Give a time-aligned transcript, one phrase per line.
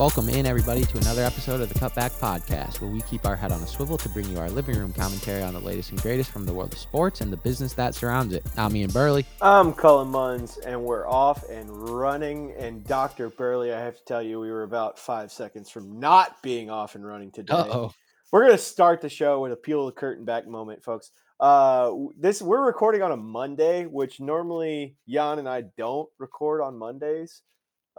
[0.00, 3.52] Welcome in, everybody, to another episode of the Cutback Podcast, where we keep our head
[3.52, 6.30] on a swivel to bring you our living room commentary on the latest and greatest
[6.30, 8.42] from the world of sports and the business that surrounds it.
[8.56, 9.26] I'm Ian Burley.
[9.42, 12.54] I'm Cullen Munns, and we're off and running.
[12.56, 13.28] And Dr.
[13.28, 16.94] Burley, I have to tell you, we were about five seconds from not being off
[16.94, 17.52] and running today.
[17.52, 17.92] Uh-oh.
[18.32, 21.10] We're going to start the show with a peel the curtain back moment, folks.
[21.38, 26.78] Uh, this we're recording on a Monday, which normally Ian and I don't record on
[26.78, 27.42] Mondays.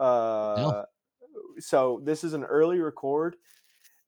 [0.00, 0.84] Uh, No.
[1.58, 3.36] So this is an early record,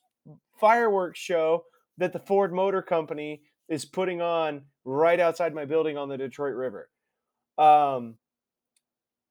[0.58, 1.64] fireworks show
[1.98, 6.54] that the Ford Motor Company is putting on right outside my building on the Detroit
[6.54, 6.88] River.
[7.56, 8.16] Um,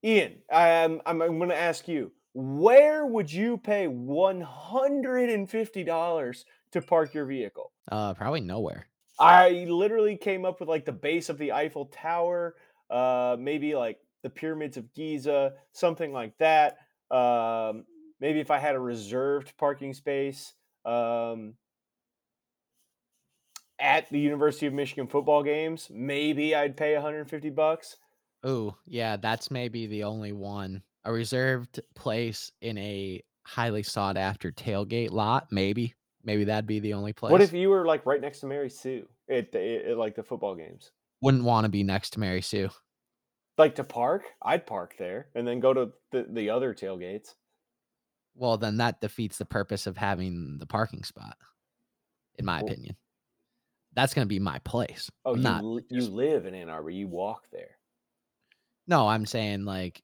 [0.02, 7.14] Ian, I'm, I'm, I'm going to ask you, where would you pay $150 to park
[7.14, 7.70] your vehicle?
[7.90, 8.88] Uh, probably nowhere.
[9.18, 12.56] I literally came up with like the base of the Eiffel Tower,
[12.90, 16.78] uh, maybe like the pyramids of Giza, something like that.
[17.10, 17.84] Um,
[18.24, 20.54] maybe if I had a reserved parking space
[20.86, 21.56] um,
[23.78, 27.98] at the University of Michigan football games, maybe I'd pay 150 bucks.
[28.42, 30.82] Oh, yeah, that's maybe the only one.
[31.04, 35.92] A reserved place in a highly sought after tailgate lot, maybe.
[36.24, 37.30] Maybe that'd be the only place.
[37.30, 40.22] What if you were like right next to Mary Sue at, the, at like the
[40.22, 40.92] football games?
[41.20, 42.70] Wouldn't want to be next to Mary Sue.
[43.58, 47.34] Like to park, I'd park there and then go to the, the other tailgates.
[48.34, 51.36] Well, then that defeats the purpose of having the parking spot,
[52.38, 52.96] in my opinion.
[53.94, 55.10] That's going to be my place.
[55.24, 56.90] Oh, I'm you, not li- you live in Ann Arbor.
[56.90, 57.78] You walk there.
[58.88, 60.02] No, I'm saying like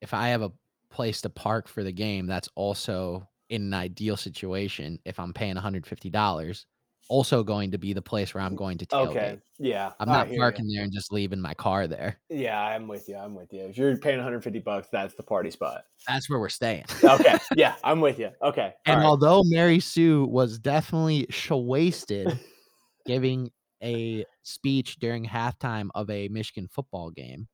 [0.00, 0.52] if I have a
[0.90, 4.98] place to park for the game, that's also in an ideal situation.
[5.04, 6.64] If I'm paying $150,
[7.10, 9.08] also going to be the place where I'm going to tailgate.
[9.08, 9.38] Okay.
[9.58, 9.90] Yeah.
[9.98, 12.20] I'm not parking there and just leaving my car there.
[12.28, 13.16] Yeah, I'm with you.
[13.16, 13.62] I'm with you.
[13.62, 15.82] If you're paying 150 bucks, that's the party spot.
[16.06, 16.84] That's where we're staying.
[17.02, 17.36] Okay.
[17.56, 18.30] yeah, I'm with you.
[18.40, 18.72] Okay.
[18.86, 19.06] and right.
[19.06, 22.38] although Mary Sue was definitely wasted
[23.06, 23.50] giving
[23.82, 27.48] a speech during halftime of a Michigan football game,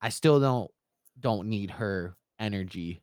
[0.00, 0.70] I still don't
[1.18, 3.02] don't need her energy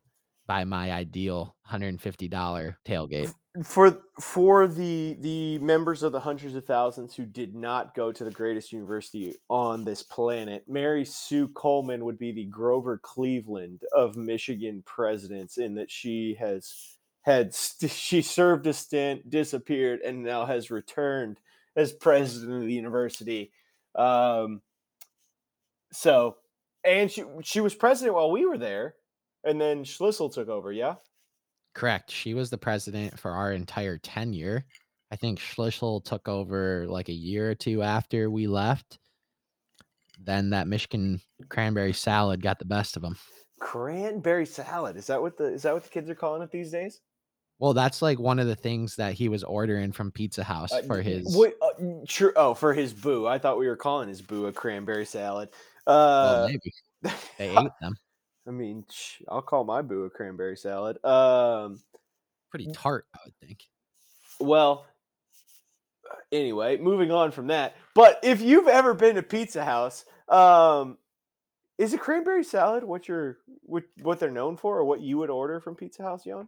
[0.51, 3.33] by my ideal $150 tailgate.
[3.63, 8.25] for for the the members of the hundreds of thousands who did not go to
[8.25, 14.17] the greatest university on this planet, Mary Sue Coleman would be the Grover Cleveland of
[14.17, 20.45] Michigan presidents in that she has had st- she served a stint, disappeared, and now
[20.45, 21.39] has returned
[21.77, 23.53] as president of the university.
[23.95, 24.61] Um,
[25.93, 26.35] so,
[26.83, 28.95] and she she was president while we were there,
[29.43, 30.71] and then Schlissel took over.
[30.71, 30.95] Yeah.
[31.73, 32.11] Correct.
[32.11, 34.65] She was the president for our entire tenure.
[35.11, 38.99] I think Schlissel took over like a year or two after we left.
[40.23, 43.17] Then that Michigan cranberry salad got the best of him.
[43.59, 44.95] Cranberry salad.
[44.97, 46.99] Is that what the is that what the kids are calling it these days?
[47.59, 50.81] Well, that's like one of the things that he was ordering from Pizza House Uh,
[50.83, 51.35] for n- his.
[51.37, 52.03] Uh, n-
[52.35, 53.27] Oh, for his boo.
[53.27, 55.49] I thought we were calling his boo a cranberry salad.
[55.85, 56.73] well, Uh, maybe
[57.37, 57.95] they ate them.
[58.47, 58.85] I mean,
[59.29, 61.03] I'll call my boo a cranberry salad.
[61.05, 61.79] Um,
[62.49, 63.63] Pretty tart, I would think.
[64.39, 64.85] well,
[66.31, 67.75] anyway, moving on from that.
[67.93, 70.97] But if you've ever been to Pizza House, um,
[71.77, 75.29] is a cranberry salad what you're what what they're known for, or what you would
[75.29, 76.47] order from Pizza House, Ian?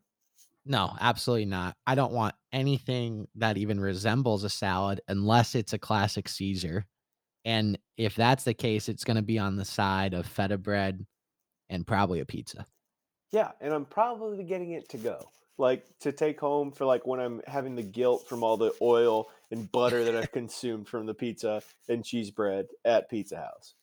[0.65, 1.75] No, absolutely not.
[1.85, 6.85] I don't want anything that even resembles a salad unless it's a classic Caesar.
[7.43, 11.05] And if that's the case, it's going to be on the side of feta bread
[11.73, 12.67] and probably a pizza.
[13.31, 15.29] Yeah, and I'm probably getting it to go.
[15.57, 19.27] Like to take home for like when I'm having the guilt from all the oil
[19.51, 23.73] and butter that I've consumed from the pizza and cheese bread at Pizza House.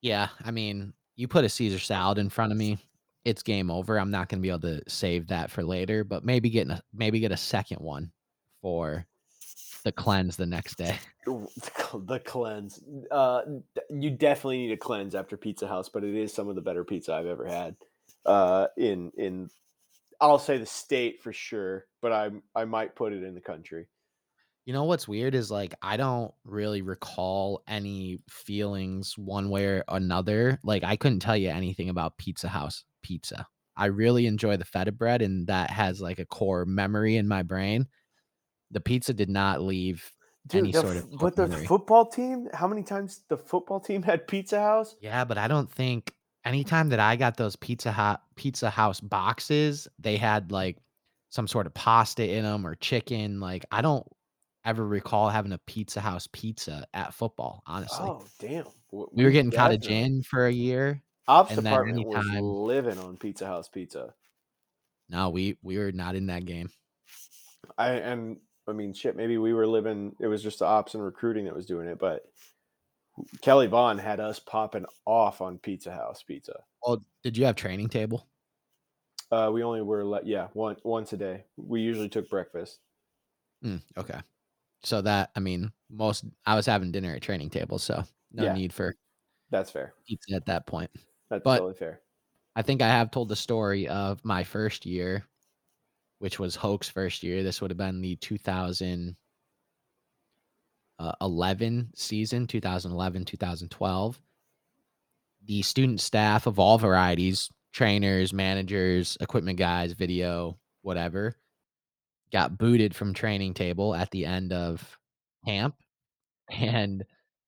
[0.00, 2.78] Yeah, I mean, you put a Caesar salad in front of me,
[3.24, 3.98] it's game over.
[3.98, 6.82] I'm not going to be able to save that for later, but maybe getting a
[6.92, 8.12] maybe get a second one
[8.62, 9.06] for
[9.82, 10.98] the cleanse the next day.
[11.94, 12.82] The cleanse.
[13.10, 13.42] Uh,
[13.90, 16.84] you definitely need a cleanse after Pizza House, but it is some of the better
[16.84, 17.76] pizza I've ever had.
[18.24, 19.50] Uh, in in,
[20.22, 23.88] I'll say the state for sure, but I I might put it in the country.
[24.64, 29.84] You know what's weird is like I don't really recall any feelings one way or
[29.88, 30.58] another.
[30.64, 33.46] Like I couldn't tell you anything about Pizza House pizza.
[33.76, 37.42] I really enjoy the feta bread, and that has, like, a core memory in my
[37.42, 37.86] brain.
[38.72, 40.10] The pizza did not leave
[40.48, 41.66] Dude, any the sort of but the memory.
[41.66, 44.96] football team, how many times the football team had Pizza House?
[45.00, 46.12] Yeah, but I don't think
[46.44, 50.78] anytime that I got those Pizza Hut Pizza House boxes, they had, like,
[51.30, 54.06] some sort of pasta in them or chicken, like, I don't
[54.64, 58.06] ever recall having a Pizza House pizza at football, honestly.
[58.08, 58.66] Oh, damn.
[58.90, 63.68] We were getting Cottage Inn for a year, Ops department was living on Pizza House
[63.68, 64.14] pizza.
[65.08, 66.68] No, we we were not in that game.
[67.78, 71.04] I and I mean, shit, maybe we were living it was just the ops and
[71.04, 72.26] recruiting that was doing it, but
[73.42, 76.64] Kelly Vaughn had us popping off on Pizza House pizza.
[76.82, 78.28] Well, did you have training table?
[79.32, 81.46] Uh, we only were let yeah, one once a day.
[81.56, 82.80] We usually took breakfast.
[83.64, 84.20] Mm, okay.
[84.84, 88.52] So that I mean, most I was having dinner at training table, so no Yeah.
[88.52, 88.94] need for
[89.50, 89.94] That's fair.
[90.06, 90.90] pizza at that point.
[91.30, 92.02] That's But totally fair.
[92.56, 95.26] I think I have told the story of my first year,
[96.22, 97.42] which was Hoke's first year.
[97.42, 99.16] This would have been the 2011
[101.00, 104.20] uh, season, 2011, 2012.
[105.46, 111.34] The student staff of all varieties, trainers, managers, equipment guys, video, whatever,
[112.30, 114.96] got booted from training table at the end of
[115.44, 115.74] camp.
[116.52, 117.04] And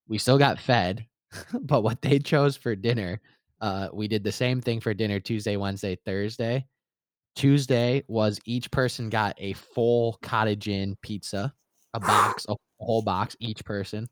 [0.08, 1.06] we still got fed,
[1.60, 3.20] but what they chose for dinner,
[3.60, 6.66] uh, we did the same thing for dinner Tuesday, Wednesday, Thursday.
[7.34, 11.52] Tuesday was each person got a full cottage inn pizza,
[11.92, 14.08] a box, a whole box, each person.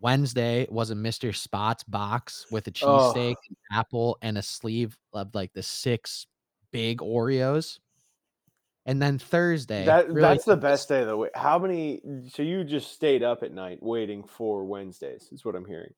[0.00, 1.34] Wednesday was a Mr.
[1.34, 3.12] Spots box with a Oh.
[3.14, 3.36] an
[3.72, 6.26] apple, and a sleeve of like the six
[6.72, 7.78] big Oreos.
[8.84, 11.30] And then Thursday, That really that's the best day of the week.
[11.36, 15.66] How many so you just stayed up at night waiting for Wednesdays, is what I'm
[15.66, 15.94] hearing.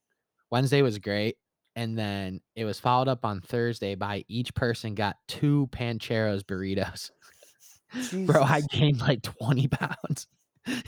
[0.50, 1.38] Wednesday was great.
[1.76, 7.10] And then it was followed up on Thursday by each person got two Pancheros burritos.
[8.26, 10.26] Bro, I gained like 20 pounds.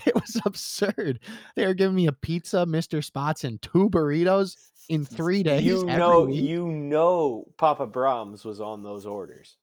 [0.06, 1.20] It was absurd.
[1.54, 3.04] They were giving me a pizza, Mr.
[3.04, 4.56] Spots, and two burritos
[4.88, 5.64] in three days.
[5.64, 6.42] You know, week.
[6.42, 9.58] you know, Papa Brahms was on those orders.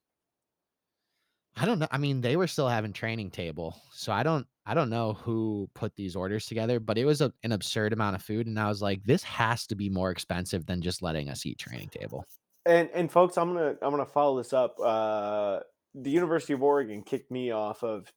[1.56, 1.88] I don't know.
[1.92, 3.80] I mean, they were still having training table.
[3.92, 7.32] So I don't I don't know who put these orders together, but it was a,
[7.44, 8.48] an absurd amount of food.
[8.48, 11.60] And I was like, this has to be more expensive than just letting us eat
[11.60, 12.26] training table.
[12.66, 14.78] And and folks, I'm gonna I'm gonna follow this up.
[14.82, 15.60] Uh,
[15.94, 18.12] the University of Oregon kicked me off of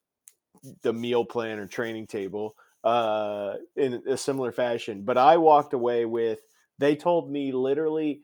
[0.81, 6.05] the meal plan or training table uh, in a similar fashion, but I walked away
[6.05, 6.39] with.
[6.79, 8.21] They told me literally,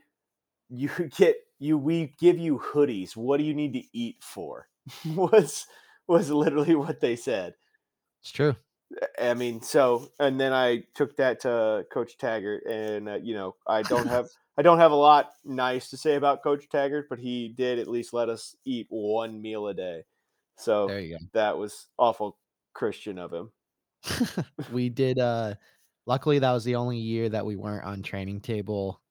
[0.69, 3.15] you get you we give you hoodies.
[3.15, 4.67] What do you need to eat for?
[5.15, 5.67] was
[6.07, 7.55] was literally what they said.
[8.21, 8.55] It's true.
[9.19, 13.55] I mean, so and then I took that to Coach Taggart, and uh, you know,
[13.67, 14.27] I don't have
[14.57, 17.87] I don't have a lot nice to say about Coach Taggart, but he did at
[17.87, 20.03] least let us eat one meal a day.
[20.57, 21.25] So There you go.
[21.33, 22.37] that was awful
[22.73, 23.51] Christian of him.
[24.71, 25.55] we did uh
[26.05, 29.01] luckily that was the only year that we weren't on training table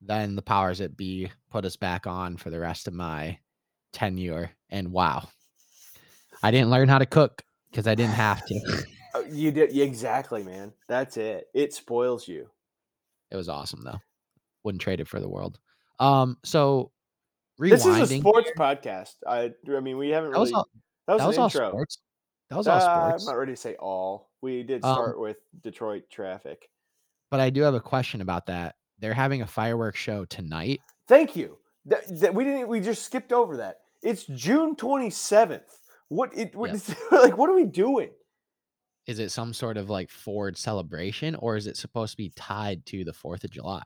[0.00, 3.38] then the powers that be put us back on for the rest of my
[3.92, 5.28] tenure and wow
[6.42, 8.54] i didn't learn how to cook because i didn't have to
[9.14, 10.72] Uh, You did exactly, man.
[10.86, 11.46] That's it.
[11.54, 12.48] It spoils you.
[13.30, 13.98] it was awesome though
[14.64, 15.58] wouldn't trade it for the world
[15.98, 16.90] um so
[17.60, 19.14] rewinding This is a sports podcast.
[19.26, 20.58] I I mean, we haven't that was really.
[20.58, 20.68] all,
[21.06, 21.68] that was that was all intro.
[21.70, 21.98] sports
[22.50, 24.30] that was all Uh, sports I'm not ready to say all.
[24.42, 26.68] We did Um, start with Detroit traffic.
[27.30, 31.34] but i do have a question about that they're having a fireworks show tonight Thank
[31.36, 31.56] you.
[31.86, 32.68] That, that we didn't.
[32.68, 33.80] We just skipped over that.
[34.02, 35.62] It's June 27th.
[36.08, 36.36] What?
[36.36, 36.98] It, what Yep.
[37.12, 37.38] like?
[37.38, 38.10] What are we doing?
[39.08, 42.84] is it some sort of like Ford celebration or is it supposed to be tied
[42.84, 43.82] to the 4th of July?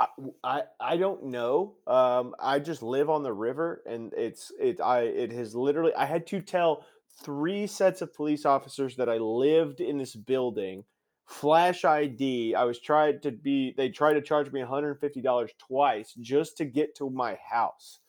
[0.00, 0.06] I,
[0.42, 1.74] I I don't know.
[1.86, 4.80] Um, I just live on the river, and it's it.
[4.80, 5.94] I it has literally.
[5.94, 6.86] I had to tell
[7.22, 10.84] three sets of police officers that I lived in this building.
[11.26, 12.54] Flash ID.
[12.54, 13.74] I was tried to be.
[13.76, 17.38] They tried to charge me one hundred fifty dollars twice just to get to my
[17.48, 18.00] house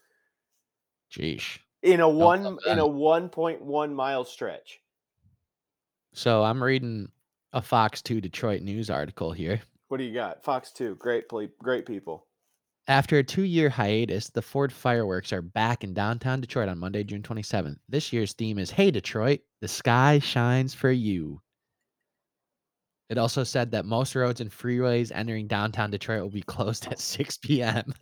[1.14, 1.60] Jeesh.
[1.82, 4.80] in a one in a one point one mile stretch.
[6.14, 7.10] So I'm reading
[7.54, 9.62] a Fox 2 Detroit News article here.
[9.88, 10.44] What do you got?
[10.44, 10.96] Fox Two.
[10.96, 11.26] Great,
[11.60, 12.26] great people.
[12.88, 17.04] After a two year hiatus, the Ford fireworks are back in downtown Detroit on Monday,
[17.04, 17.78] June 27th.
[17.88, 21.40] This year's theme is Hey, Detroit, the sky shines for you.
[23.10, 27.00] It also said that most roads and freeways entering downtown Detroit will be closed at
[27.00, 27.94] 6 p.m.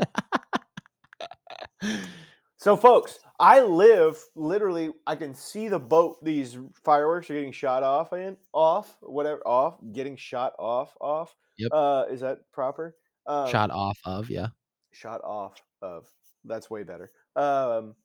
[2.62, 4.92] So, folks, I live literally.
[5.08, 6.24] I can see the boat.
[6.24, 11.36] These fireworks are getting shot off and off, whatever, off, getting shot off, off.
[11.58, 11.72] Yep.
[11.74, 12.96] Uh, is that proper?
[13.26, 14.50] Um, Shot off of, yeah.
[14.92, 16.06] shot off of.
[16.46, 17.10] That's way better.
[17.36, 17.96] Um,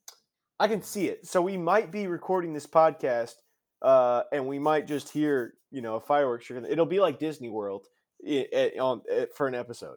[0.59, 1.27] I can see it.
[1.27, 3.35] So we might be recording this podcast,
[3.83, 6.51] uh, and we might just hear, you know, fireworks.
[6.51, 7.89] It'll be like Disney World
[8.27, 9.97] i- i- on i- for an episode.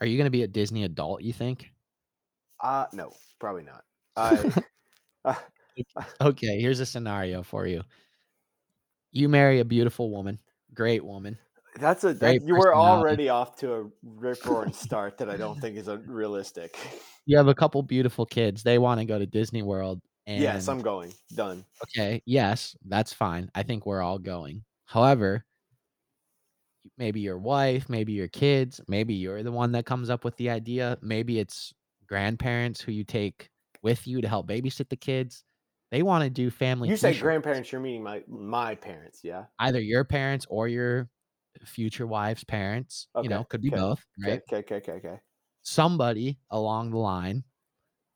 [0.00, 1.22] Are you going to be a Disney adult?
[1.22, 1.70] You think?
[2.62, 3.84] Uh no, probably not.
[4.16, 4.52] I
[5.24, 5.34] uh,
[6.20, 7.82] Okay, here's a scenario for you.
[9.12, 10.38] You marry a beautiful woman,
[10.74, 11.38] great woman.
[11.76, 15.60] that's a that, you were already off to a rip roaring start that I don't
[15.60, 16.76] think is unrealistic.
[17.26, 18.64] You have a couple beautiful kids.
[18.64, 20.00] They want to go to Disney World.
[20.26, 21.12] And yes, I'm going.
[21.32, 21.64] Done.
[21.84, 22.22] okay.
[22.24, 23.50] Yes, that's fine.
[23.54, 24.64] I think we're all going.
[24.86, 25.44] However,
[26.98, 30.50] maybe your wife, maybe your kids, maybe you're the one that comes up with the
[30.50, 30.98] idea.
[31.02, 31.72] Maybe it's
[32.10, 33.50] grandparents who you take
[33.82, 35.44] with you to help babysit the kids.
[35.92, 36.88] They want to do family.
[36.90, 39.46] You say grandparents, you're meaning my my parents, yeah?
[39.58, 41.10] either your parents or your
[41.64, 43.08] future wife's parents.
[43.14, 44.42] Okay, You know, could be okay, both, right?
[44.48, 45.20] okay, okay, okay, okay.
[45.62, 47.44] Somebody along the line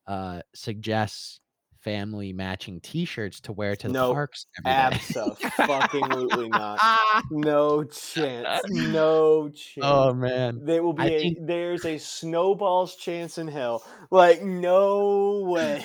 [0.07, 1.41] uh suggests
[1.85, 4.15] family matching t-shirts to wear to the Nope.
[4.15, 4.47] parks.
[4.65, 6.81] Absolutely not.
[7.31, 8.63] No chance.
[8.69, 9.83] No oh, chance.
[9.83, 10.61] oh man.
[10.65, 13.85] there will be a think- there's a snowball's chance in hell.
[14.11, 15.85] Like no way.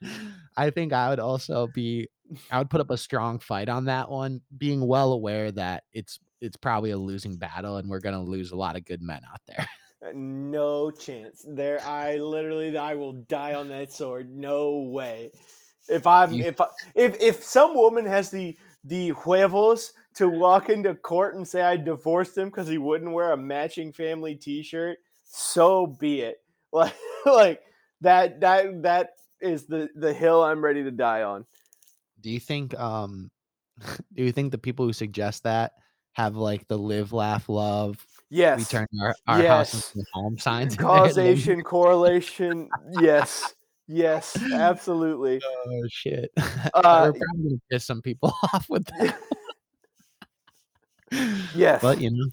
[0.56, 2.08] I think I would also be
[2.50, 6.18] I would put up a strong fight on that one, being well aware that it's
[6.40, 9.40] it's probably a losing battle and we're gonna lose a lot of good men out
[9.46, 9.66] there.
[10.14, 11.44] No chance.
[11.48, 14.30] There I literally I will die on that sword.
[14.30, 15.32] No way.
[15.88, 20.68] If I'm You- if I, if if some woman has the the huevos to walk
[20.68, 24.98] into court and say I divorced him because he wouldn't wear a matching family T-shirt,
[25.24, 26.42] so be it.
[26.72, 27.62] Like like
[28.02, 29.10] that that that
[29.40, 31.46] is the the hill I'm ready to die on.
[32.20, 33.30] Do you think um
[34.12, 35.72] do you think the people who suggest that
[36.12, 38.68] have like the live, laugh, love, we Yes.
[38.68, 39.92] turn our, our house Yes.
[39.94, 40.74] into home signs?
[40.76, 42.68] in their living Causation, correlation.
[43.00, 43.54] Yes.
[43.88, 45.40] Yes, absolutely.
[45.44, 46.32] Oh shit!
[46.74, 49.16] Uh, We're probably gonna piss some people off with that.
[51.54, 51.80] Yes.
[51.82, 52.26] but you know,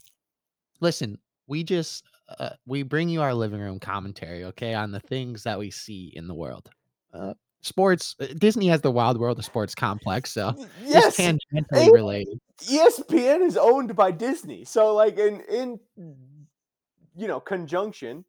[0.80, 2.04] listen, we just
[2.40, 6.12] uh, we bring you our living room commentary, okay, on the things that we see
[6.16, 6.70] in the world.
[7.14, 8.16] Uh, sports.
[8.20, 11.18] uh, Disney has the Wide World of Sports complex, so yes.
[11.18, 12.40] tangentially related.
[12.70, 14.65] ESPN is owned by Disney.
[14.65, 15.79] So like in in
[17.15, 18.25] you know conjunction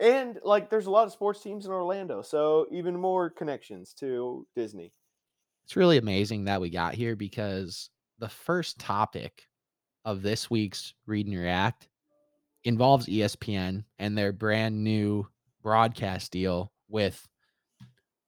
[0.00, 2.22] and like there's a lot of sports teams in Orlando.
[2.22, 4.92] So even more connections to Disney.
[5.64, 9.42] It's really amazing that we got here because the first topic
[10.04, 11.88] of this week's Read and React
[12.64, 15.28] involves ESPN and their brand new
[15.62, 17.26] broadcast deal with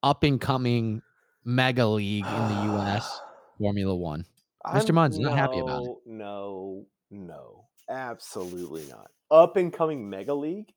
[0.03, 1.01] up and coming
[1.43, 3.21] mega league in the US,
[3.57, 4.25] Formula One.
[4.67, 4.89] Mr.
[4.89, 5.89] I'm- Munn's not happy about it.
[6.05, 7.67] No, no, no.
[7.89, 9.09] Absolutely not.
[9.29, 10.73] Up and coming mega league?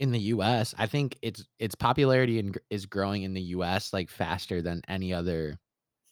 [0.00, 4.10] In the US, I think its its popularity in, is growing in the US like
[4.10, 5.58] faster than any other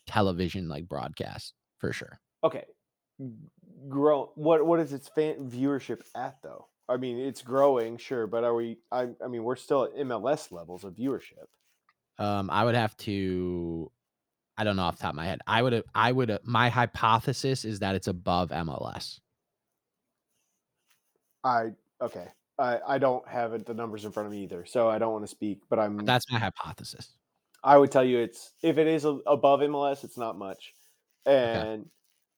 [0.06, 2.20] television like broadcast for sure.
[2.44, 2.64] Okay.
[3.88, 6.68] Grow what what is its fan viewership at though?
[6.88, 10.52] I mean, it's growing, sure, but are we I I mean, we're still at MLS
[10.52, 11.46] levels of viewership.
[12.18, 13.90] Um, I would have to.
[14.60, 15.40] I don't know off the top of my head.
[15.46, 15.82] I would.
[15.94, 16.38] I would.
[16.44, 19.18] My hypothesis is that it's above MLS.
[21.42, 22.26] I okay.
[22.58, 25.12] I I don't have it, the numbers in front of me either, so I don't
[25.14, 25.62] want to speak.
[25.70, 25.96] But I'm.
[26.04, 27.08] That's my hypothesis.
[27.64, 30.74] I would tell you it's if it is above MLS, it's not much,
[31.24, 31.86] and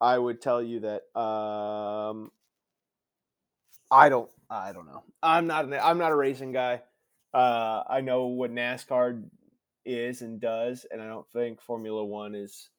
[0.01, 2.31] I would tell you that um.
[3.91, 4.31] I don't.
[4.49, 5.03] I don't know.
[5.25, 5.65] I'm not.
[5.65, 6.83] An, I'm not a racing guy.
[7.35, 9.25] Uh, I know what NASCAR
[9.85, 12.71] is and does, and I don't think Formula One is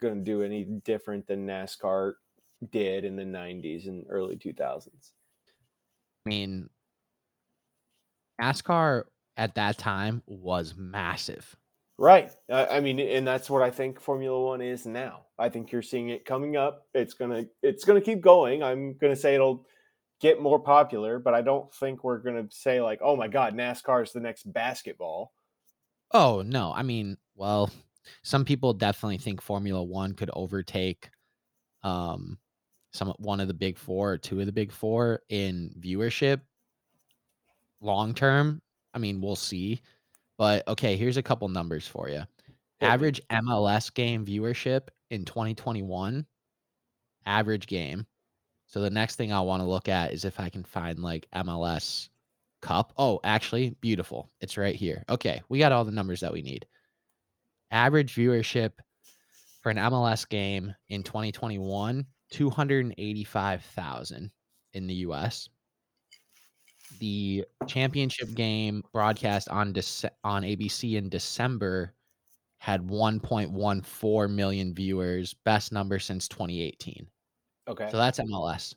[0.00, 2.14] going to do any different than NASCAR
[2.70, 4.88] did in the '90s and early 2000s.
[6.24, 6.68] I mean,
[8.40, 9.04] NASCAR
[9.36, 11.56] at that time was massive.
[11.98, 12.32] Right.
[12.50, 15.26] I, I mean, and that's what I think Formula One is now.
[15.38, 16.86] I think you're seeing it coming up.
[16.94, 18.62] It's gonna it's gonna keep going.
[18.62, 19.66] I'm gonna say it'll
[20.20, 24.02] get more popular, but I don't think we're gonna say like, oh my god, NASCAR
[24.02, 25.32] is the next basketball.
[26.12, 27.70] Oh no, I mean, well,
[28.22, 31.10] some people definitely think Formula One could overtake
[31.84, 32.38] um
[32.92, 36.40] some one of the big four or two of the big four in viewership
[37.80, 38.62] long term.
[38.94, 39.80] I mean, we'll see.
[40.38, 42.22] But okay, here's a couple numbers for you.
[42.80, 46.26] Average MLS game viewership in 2021.
[47.26, 48.06] Average game.
[48.66, 51.28] So the next thing I want to look at is if I can find like
[51.34, 52.08] MLS
[52.62, 52.92] Cup.
[52.96, 54.30] Oh, actually, beautiful.
[54.40, 55.04] It's right here.
[55.10, 56.66] Okay, we got all the numbers that we need.
[57.72, 58.72] Average viewership
[59.62, 64.30] for an MLS game in 2021, 285,000
[64.74, 65.48] in the US.
[66.98, 71.94] the championship game broadcast on Dece- on ABC in December
[72.58, 77.08] had 1.14 million viewers, best number since 2018.
[77.68, 77.88] Okay.
[77.90, 78.74] So that's MLS.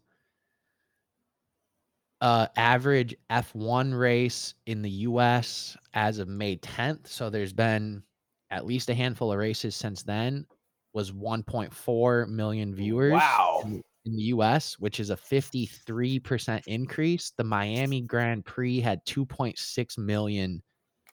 [2.25, 7.05] Uh, average F1 race in the US as of May 10th.
[7.05, 8.01] So there's been
[8.50, 10.48] at least a handful of races since then.
[10.96, 13.62] Was 1.4 million viewers Wow.
[13.63, 17.32] in, in the US, which is a 53% increase.
[17.38, 20.63] The Miami Grand Prix had 2.6 million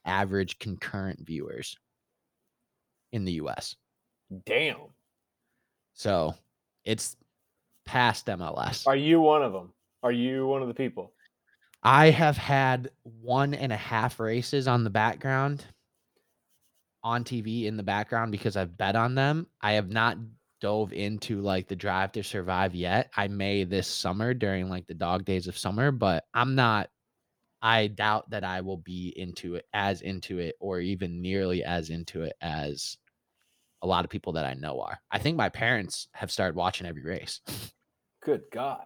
[0.07, 1.77] average concurrent viewers
[3.13, 3.77] in the US.
[4.47, 4.79] Damn.
[5.93, 6.35] So
[6.87, 7.19] it's
[7.85, 8.87] past MLS.
[8.87, 9.75] Are you one of them?
[10.03, 11.13] Are you one of the people?
[11.83, 15.65] I have had one and a half races on the background
[17.03, 19.49] on TV in the background because I've bet on them.
[19.61, 20.17] I have not
[20.61, 23.11] dove into like the drive to survive yet.
[23.17, 26.89] I may this summer during like the dog days of summer, but I'm not
[27.61, 31.91] I doubt that I will be into it as into it or even nearly as
[31.91, 32.97] into it as
[33.83, 34.99] a lot of people that I know are.
[35.11, 37.41] I think my parents have started watching every race.
[38.25, 38.85] Good God.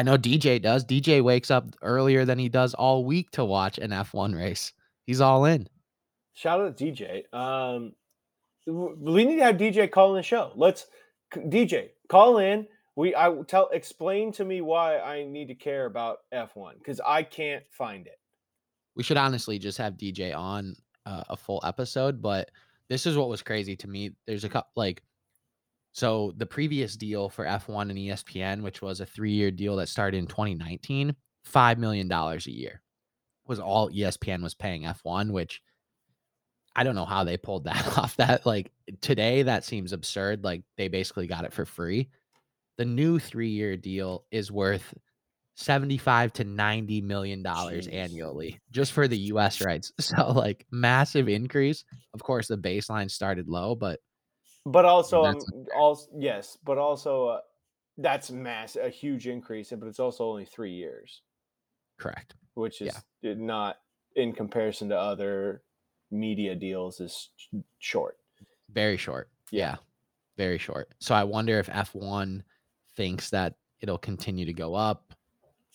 [0.00, 0.86] I know DJ does.
[0.86, 4.72] DJ wakes up earlier than he does all week to watch an F1 race.
[5.04, 5.68] He's all in.
[6.32, 7.24] Shout out to DJ.
[7.34, 7.92] Um,
[8.66, 10.52] we need to have DJ call in the show.
[10.56, 10.86] Let's
[11.34, 12.66] DJ call in.
[12.96, 17.02] We I will tell explain to me why I need to care about F1 because
[17.06, 18.18] I can't find it.
[18.96, 22.50] We should honestly just have DJ on uh, a full episode, but
[22.88, 24.12] this is what was crazy to me.
[24.26, 25.02] There's a couple like
[25.92, 30.18] so the previous deal for F1 and ESPN, which was a 3-year deal that started
[30.18, 32.80] in 2019, 5 million dollars a year
[33.46, 35.60] was all ESPN was paying F1, which
[36.76, 38.16] I don't know how they pulled that off.
[38.16, 38.70] That like
[39.00, 40.44] today that seems absurd.
[40.44, 42.08] Like they basically got it for free.
[42.78, 44.94] The new 3-year deal is worth
[45.56, 49.92] 75 to 90 million dollars annually just for the US rights.
[50.00, 51.84] So like massive increase.
[52.14, 54.00] Of course the baseline started low, but
[54.66, 55.38] But also, um,
[55.76, 57.40] also yes, but also uh,
[57.98, 61.22] that's mass a huge increase, but it's also only three years,
[61.98, 62.34] correct.
[62.54, 63.34] which is Yeah.
[63.34, 63.78] not
[64.16, 65.62] in comparison to other
[66.10, 67.30] media deals is
[67.78, 68.18] short.
[68.70, 69.28] Very short.
[69.50, 69.60] Yeah.
[69.70, 69.76] Yeah.
[70.36, 70.90] Very short.
[70.98, 72.42] So I wonder if F1
[72.96, 75.14] thinks that it'll continue to go up.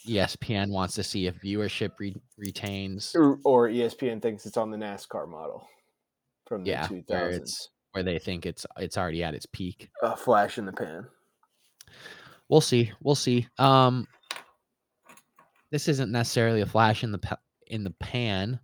[0.08, 4.78] ESPN wants to see if viewership re- retains Or, or ESPN thinks it's on the
[4.78, 5.68] NASCAR model
[6.46, 7.02] from the Yeah, two
[7.96, 8.04] where thousands.
[8.04, 9.90] it's where they think it's it's already at its peak.
[10.02, 11.08] A flash in the pan.
[12.50, 12.92] We'll see.
[13.02, 13.48] We'll see.
[13.58, 14.08] Um
[15.72, 18.60] this isn't necessarily a flash in the pa- in the pan,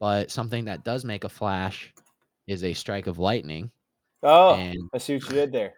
[0.00, 1.92] but something that does make a flash
[2.46, 3.70] is a strike of lightning.
[4.22, 5.74] Oh, And I see what you did there.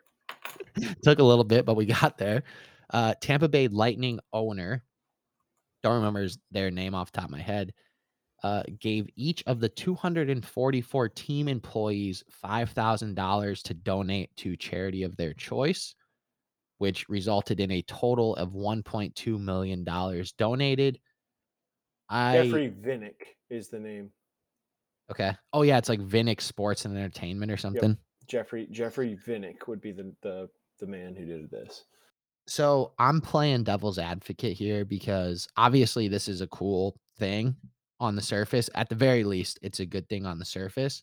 [1.03, 2.45] took a little bit, but we got there.
[2.93, 4.85] Uh, Tampa Bay Lightning owner,
[5.83, 7.73] don't remember their name off the top of my head,
[8.43, 15.35] uh, gave each of the 244 team employees $5,000 to donate to charity of their
[15.35, 15.95] choice,
[16.79, 19.85] which resulted in a total of $1.2 million
[20.39, 20.99] donated.
[22.09, 24.11] I Jeffrey Vinik is the name.
[25.11, 25.33] okay.
[25.53, 27.97] Oh yeah, it's like Vinik Sports and Entertainment or something.
[28.27, 30.49] Jeffrey Jeffrey Vinik would be the the
[30.81, 31.85] the man who did this.
[32.47, 37.55] So I'm playing devil's advocate here because obviously this is a cool thing
[38.01, 38.69] on the surface.
[38.75, 41.03] At the very least, it's a good thing on the surface.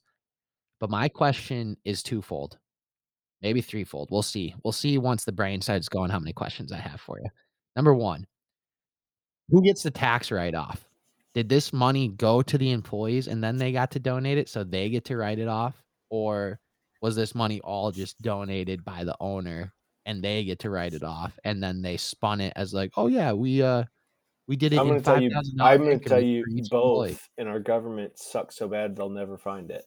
[0.80, 2.58] But my question is twofold,
[3.42, 4.10] maybe threefold.
[4.12, 4.54] We'll see.
[4.64, 7.30] We'll see once the brain starts going how many questions I have for you.
[7.76, 8.26] Number one,
[9.50, 10.86] who gets the tax write off?
[11.34, 14.64] Did this money go to the employees and then they got to donate it so
[14.64, 15.82] they get to write it off?
[16.10, 16.60] Or
[17.02, 19.74] was this money all just donated by the owner
[20.06, 23.08] and they get to write it off and then they spun it as like, oh
[23.08, 23.84] yeah, we uh
[24.48, 25.30] we did it I'm in going to tell you.
[25.30, 27.10] $5,000 I'm going to tell you both.
[27.10, 27.18] employee.
[27.38, 29.84] And our government sucks so bad they'll never find it,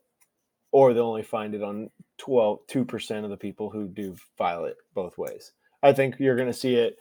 [0.72, 4.64] or they'll only find it on 12 two percent of the people who do file
[4.64, 5.52] it both ways.
[5.82, 6.96] I think you're going to see it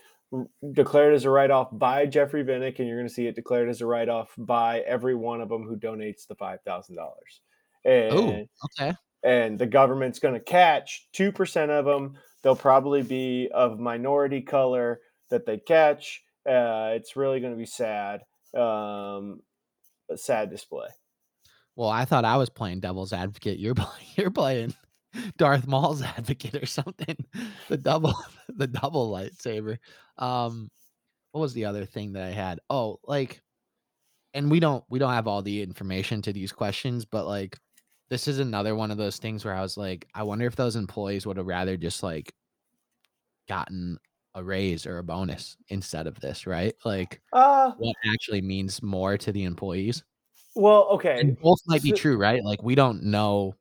[0.74, 3.67] declared as a write off by Jeffrey Vinik, and you're going to see it declared
[3.67, 7.41] as a write off by every one of them who donates the five thousand dollars.
[7.86, 8.45] Oh,
[8.80, 8.93] okay.
[9.24, 12.15] and the government's going to catch 2% of them.
[12.43, 16.22] They'll probably be of minority color that they catch.
[16.50, 18.22] Uh, it's really going to be sad.
[18.56, 19.42] Um,
[20.10, 20.88] a sad display.
[21.76, 23.60] Well, I thought I was playing devil's advocate.
[23.60, 24.74] You're playing you're playing
[25.38, 27.18] Darth Maul's advocate or something.
[27.68, 28.16] The double
[28.50, 29.78] the double lightsaber.
[30.18, 30.70] Um
[31.32, 32.60] what was the other thing that I had?
[32.70, 33.42] Oh, like
[34.34, 37.58] and we don't we don't have all the information to these questions, but like
[38.10, 40.76] this is another one of those things where I was like, I wonder if those
[40.76, 42.34] employees would have rather just like
[43.48, 43.98] gotten
[44.39, 46.73] a raise or a bonus instead of this, right?
[46.86, 50.04] Like Uh what actually means more to the employees.
[50.56, 51.19] well, okay.
[51.19, 52.43] And both might be so- true, right?
[52.43, 53.56] Like we don't know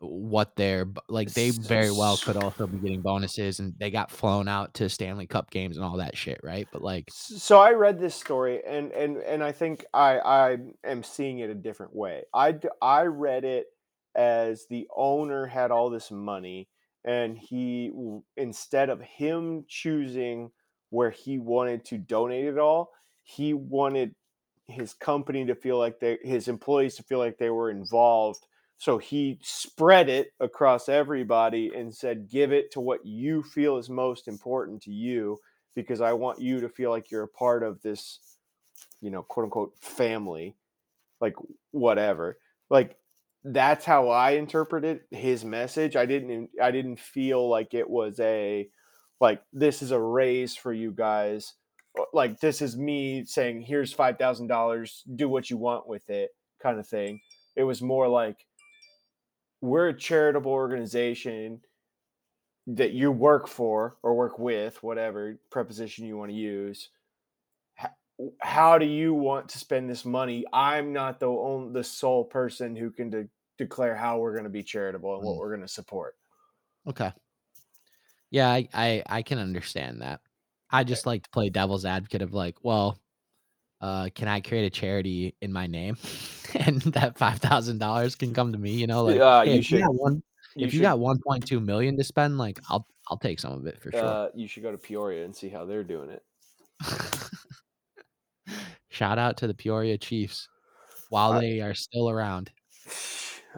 [0.00, 4.46] what they're like they very well could also be getting bonuses and they got flown
[4.46, 6.68] out to Stanley Cup games and all that shit, right?
[6.70, 11.02] But like so I read this story and and and I think I I am
[11.02, 12.24] seeing it a different way.
[12.34, 13.68] I I read it
[14.14, 16.68] as the owner had all this money
[17.06, 17.90] and he
[18.36, 20.50] instead of him choosing
[20.90, 22.90] where he wanted to donate it all,
[23.22, 24.14] he wanted
[24.68, 28.46] his company to feel like they his employees to feel like they were involved.
[28.78, 33.88] So he spread it across everybody and said, "Give it to what you feel is
[33.88, 35.38] most important to you."
[35.76, 38.18] because I want you to feel like you're a part of this,
[39.00, 40.56] you know, quote unquote family,
[41.20, 41.36] like
[41.70, 42.38] whatever.
[42.70, 42.96] Like
[43.52, 45.94] that's how I interpreted his message.
[45.94, 48.68] I didn't I didn't feel like it was a
[49.20, 51.54] like this is a raise for you guys.
[51.98, 56.08] Uh, like this is me saying here's five thousand dollars, do what you want with
[56.10, 56.30] it,
[56.62, 57.20] kind of thing.
[57.54, 58.36] It was more like
[59.60, 61.60] we're a charitable organization
[62.66, 66.90] that you work for or work with, whatever preposition you want to use.
[68.40, 70.44] How do you want to spend this money?
[70.52, 74.50] I'm not the only, the sole person who can de- declare how we're going to
[74.50, 75.38] be charitable and what Mm.
[75.38, 76.14] we're going to support.
[76.86, 77.12] Okay.
[78.30, 80.20] Yeah, I, I I can understand that.
[80.70, 83.00] I just like to play devil's advocate of like, well,
[83.80, 85.96] uh, can I create a charity in my name,
[86.54, 88.72] and that five thousand dollars can come to me?
[88.72, 90.22] You know, like Uh, hey, you if should- you got one,
[90.56, 93.38] You if you should, got one point two million to spend, like I'll I'll take
[93.38, 94.04] some of it for sure.
[94.04, 96.22] uh, you should go to Peoria and see how they're doing it.
[98.88, 100.48] Shout out to the Peoria Chiefs
[101.10, 102.50] while I- they are still around.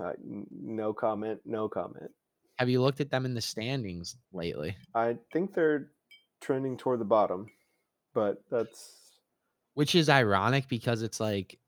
[0.00, 0.12] Uh,
[0.50, 1.40] no comment.
[1.44, 2.10] No comment.
[2.58, 4.76] Have you looked at them in the standings lately?
[4.94, 5.90] I think they're
[6.40, 7.48] trending toward the bottom,
[8.14, 8.98] but that's
[9.74, 11.58] Which is ironic because it's like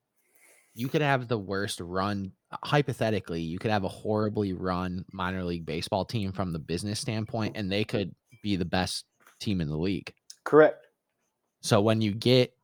[0.75, 2.33] you could have the worst run
[2.65, 7.57] hypothetically, you could have a horribly run minor league baseball team from the business standpoint
[7.57, 9.05] and they could be the best
[9.39, 10.13] team in the league.
[10.45, 10.87] correct.
[11.63, 12.55] So when you get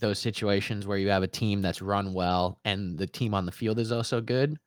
[0.00, 3.52] those situations where you have a team that's run well and the team on the
[3.52, 4.58] field is also good,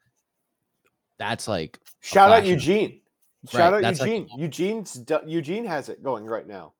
[1.20, 3.02] that's like Shout out Eugene.
[3.50, 4.30] Shout Right, out that's like- Eugene.
[4.38, 6.74] Eugene's Eugene has it going right now.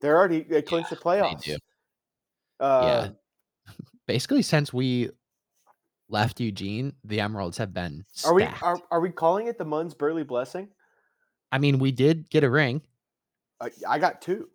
[0.00, 1.58] They're already they clinched the they playoffs.
[2.60, 3.08] Uh,
[4.06, 5.10] Basically since we
[6.08, 9.96] left Eugene, the Emeralds have been Are we are, are we calling it the Munns
[9.96, 10.68] Burley blessing?
[11.50, 12.82] I mean, we did get a ring.
[13.60, 14.48] Uh, I got two.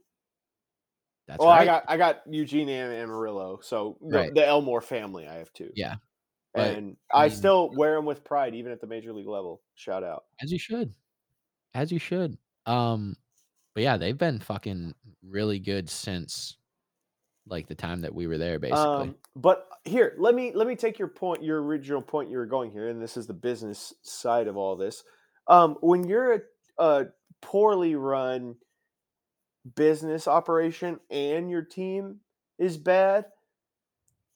[1.27, 1.61] That's well, right.
[1.61, 3.59] I got I got Eugene and Amarillo.
[3.61, 4.33] So the, Right.
[4.33, 5.71] the Elmore family, I have two.
[5.75, 5.95] Yeah,
[6.59, 9.61] and I I mean- still wear them with pride, even at the major league level.
[9.75, 10.23] Shout out.
[10.41, 10.93] as you should.
[11.73, 12.37] As you should.
[12.65, 13.15] Um,
[13.73, 16.57] but yeah, they've been fucking really good since
[17.49, 18.83] like the time that we were there, basically.
[18.83, 22.45] Um, but here, let me let me take your point, your original point you were
[22.45, 25.03] going here, and this is the business side of all this.
[25.47, 26.39] Um, when you're a,
[26.77, 27.05] a
[27.41, 28.55] poorly run
[29.75, 32.19] business operation and your team
[32.57, 33.25] is bad,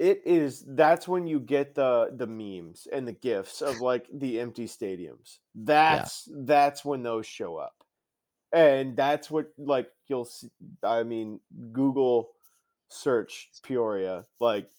[0.02, 4.40] it is that's when you get the the memes and the gifs of like the
[4.40, 5.38] empty stadiums.
[5.54, 7.76] That's that's when those show up.
[8.52, 10.50] And that's what like you'll see
[10.84, 11.40] I mean
[11.72, 12.32] Google
[12.90, 14.72] search Peoria like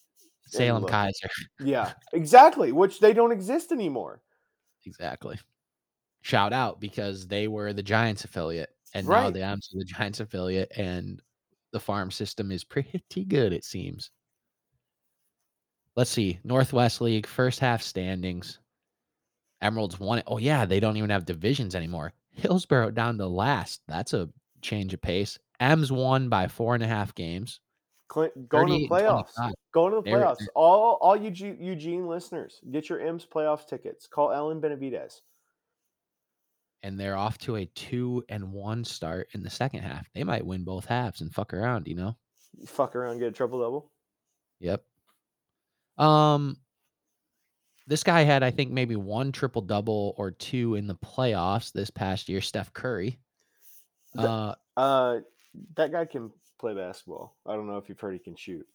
[0.48, 0.82] Salem.
[0.84, 1.30] Keizer.
[1.60, 4.22] yeah, exactly, which they don't exist anymore.
[4.86, 5.38] Exactly.
[6.22, 9.32] Shout out because they were the Giants affiliate, and now Right.
[9.32, 11.22] the M's are the Giants affiliate, and
[11.70, 14.10] the farm system is pretty good, it seems.
[15.96, 16.38] Let's see.
[16.44, 18.58] Northwest League, first half standings.
[19.60, 20.24] Emeralds won it.
[20.26, 22.12] Oh, yeah, they don't even have divisions anymore.
[22.32, 23.82] Hillsboro down to last.
[23.88, 24.28] That's a
[24.62, 25.38] change of pace.
[25.60, 27.60] M's won by four and a half games.
[28.08, 29.34] Clint, going to the playoffs.
[29.36, 29.54] 25.
[29.72, 30.46] Going to the playoffs.
[30.54, 34.06] All all Eugene, Eugene listeners, get your M's playoff tickets.
[34.06, 35.22] Call Allan Benavides.
[36.82, 40.08] and they're off to a two and one start in the second half.
[40.14, 42.16] They might win both halves and fuck around, you know?
[42.58, 43.90] You fuck around, get a triple double.
[44.60, 44.82] Yep.
[45.98, 46.56] Um
[47.86, 51.90] this guy had I think maybe one triple double or two in the playoffs this
[51.90, 53.18] past year, Steph Curry.
[54.16, 55.20] Uh Uh,
[55.76, 57.36] that guy can play basketball.
[57.46, 58.66] I don't know if you've heard he can shoot.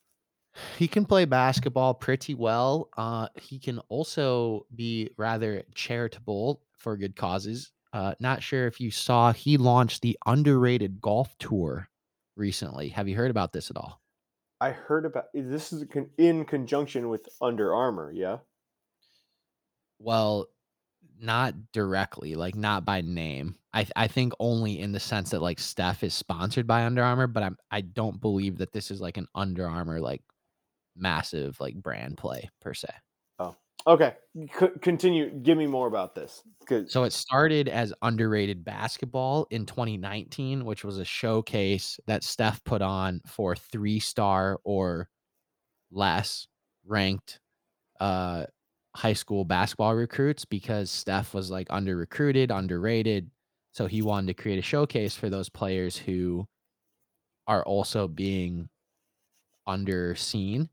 [0.78, 2.90] he can play basketball pretty well.
[2.98, 7.72] Uh he can also be rather charitable for good causes.
[7.94, 11.90] Uh not sure if you saw he launched the underrated golf tour
[12.36, 12.90] recently.
[12.90, 14.02] Have you heard about this at all?
[14.60, 15.86] I heard about this is
[16.18, 18.12] in conjunction with Under Armour.
[18.12, 18.38] Yeah,
[20.00, 20.48] Well,
[21.20, 23.56] not directly, like not by name.
[23.74, 27.28] I I think only in the sense that like Steph is sponsored by Under Armour,
[27.28, 30.22] but I'm I don't believe that this is like an Under Armour like
[30.96, 32.90] massive like brand play per se.
[33.88, 34.16] Okay.
[34.60, 35.30] C- continue.
[35.30, 36.44] Give me more about this.
[36.88, 42.82] So it started as underrated basketball in 2019, which was a showcase that Steph put
[42.82, 45.08] on for three star or
[45.92, 46.48] less
[46.86, 47.40] ranked
[48.00, 48.46] uh
[48.96, 53.30] high school basketball recruits because Steph was like under recruited, underrated.
[53.74, 56.48] So he wanted to create a showcase for those players who
[57.48, 58.70] are also being
[59.68, 60.70] underseen.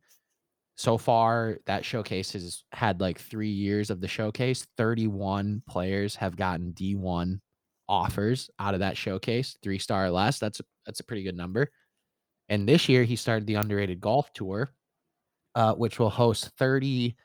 [0.76, 4.66] So far, that showcase has had like three years of the showcase.
[4.76, 7.38] 31 players have gotten D1
[7.88, 10.38] offers out of that showcase, three star or less.
[10.38, 11.70] That's that's a pretty good number.
[12.48, 14.72] And this year he started the underrated golf tour,
[15.54, 17.16] uh, which will host 30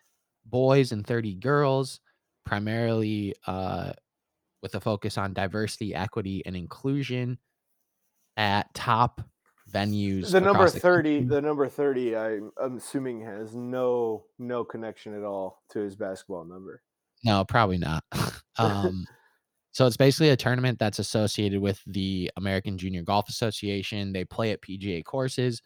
[0.46, 2.00] boys and 30 girls,
[2.46, 3.94] primarily uh,
[4.62, 7.38] with a focus on diversity, equity, and inclusion
[8.38, 9.22] at top
[9.72, 10.32] venues.
[10.32, 11.36] The number 30, country.
[11.36, 16.46] the number 30, I'm, I'm assuming has no no connection at all to his basketball
[16.46, 16.82] number.
[17.24, 18.04] No, probably not.
[18.58, 19.06] um,
[19.72, 24.14] so it's basically a tournament that's associated with the American Junior Golf Association.
[24.14, 25.62] They play at PGA courses.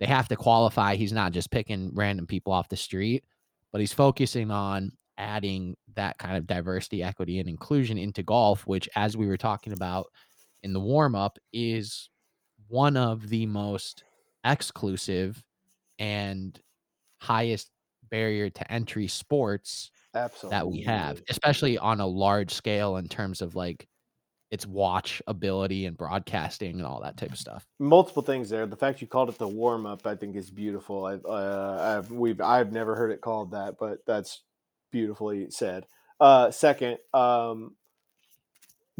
[0.00, 0.96] They have to qualify.
[0.96, 3.24] He's not just picking random people off the street,
[3.72, 8.88] but he's focusing on adding that kind of diversity, equity, and inclusion into golf, which,
[8.94, 10.06] as we were talking about
[10.62, 12.10] in the warm up, is
[12.68, 14.04] one of the most
[14.44, 15.42] exclusive
[15.98, 16.58] and
[17.18, 17.70] highest
[18.10, 20.56] barrier to entry sports Absolutely.
[20.56, 23.86] that we have, especially on a large scale in terms of like
[24.50, 27.66] its watchability and broadcasting and all that type of stuff.
[27.78, 28.66] Multiple things there.
[28.66, 31.04] The fact you called it the warm up, I think, is beautiful.
[31.04, 34.42] I, uh, I've we've I've never heard it called that, but that's
[34.92, 35.86] beautifully said.
[36.20, 37.74] Uh, second, um,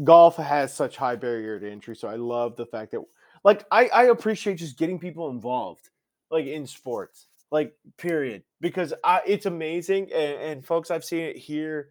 [0.03, 3.01] golf has such high barrier to entry, so I love the fact that
[3.47, 5.89] like I, I appreciate just getting people involved,
[6.29, 10.11] like in sports, like period, because I, it's amazing.
[10.13, 11.87] And, and folks, I've seen it here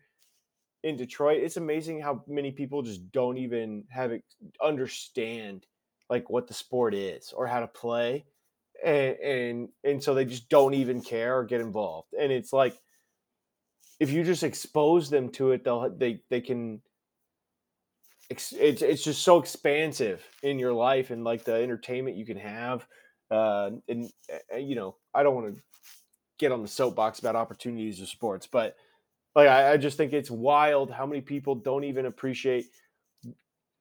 [0.83, 1.43] in Detroit.
[1.43, 4.23] It's amazing how many people just don't even have it
[4.63, 5.65] understand
[6.11, 8.27] like what the sport is or how to play.
[8.85, 12.13] And, and and so they just don't even care or get involved.
[12.21, 12.79] And it's like
[13.99, 16.83] if you just expose them to it, they'll they they can
[18.31, 22.87] it's it's just so expansive in your life and like the entertainment you can have
[23.31, 24.11] uh and
[24.59, 25.63] you know i don't want to
[26.39, 28.77] get on the soapbox about opportunities of sports but
[29.35, 32.67] like I, I just think it's wild how many people don't even appreciate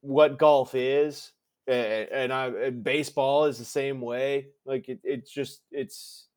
[0.01, 1.31] what golf is
[1.67, 6.27] and, and i and baseball is the same way like it, it's just it's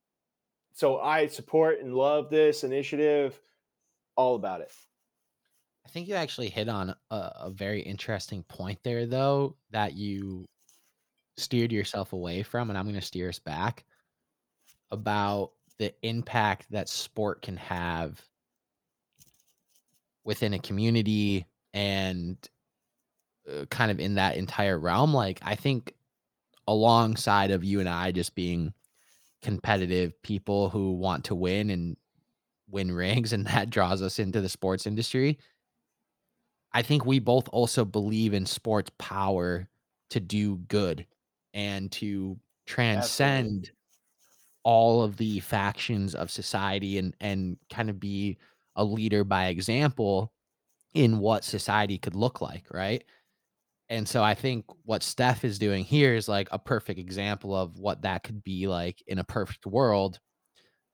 [0.73, 3.38] so i support and love this initiative
[4.16, 4.73] all about it
[5.88, 10.46] I think you actually hit on a, a very interesting point there, though, that you
[11.38, 13.87] steered yourself away from, and I'm going to steer us back
[14.90, 18.22] about the impact that sport can have
[20.24, 22.37] within a community and
[23.51, 25.14] uh, kind of in that entire realm.
[25.14, 25.94] Like, I think
[26.66, 28.74] alongside of you and I just being
[29.40, 31.96] competitive people who want to win and
[32.70, 35.38] win rings, and that draws us into the sports industry
[36.73, 39.69] I think we both also believe in sports power
[40.11, 41.07] to do good
[41.55, 43.73] and to transcend Absolutely.
[44.65, 48.39] all of the factions of society and and kind of be
[48.77, 50.33] a leader by example
[50.95, 53.05] in what society could look like, right?
[53.89, 57.79] And so I think what Steph is doing here is like a perfect example of
[57.79, 60.21] what that could be like in a perfect world.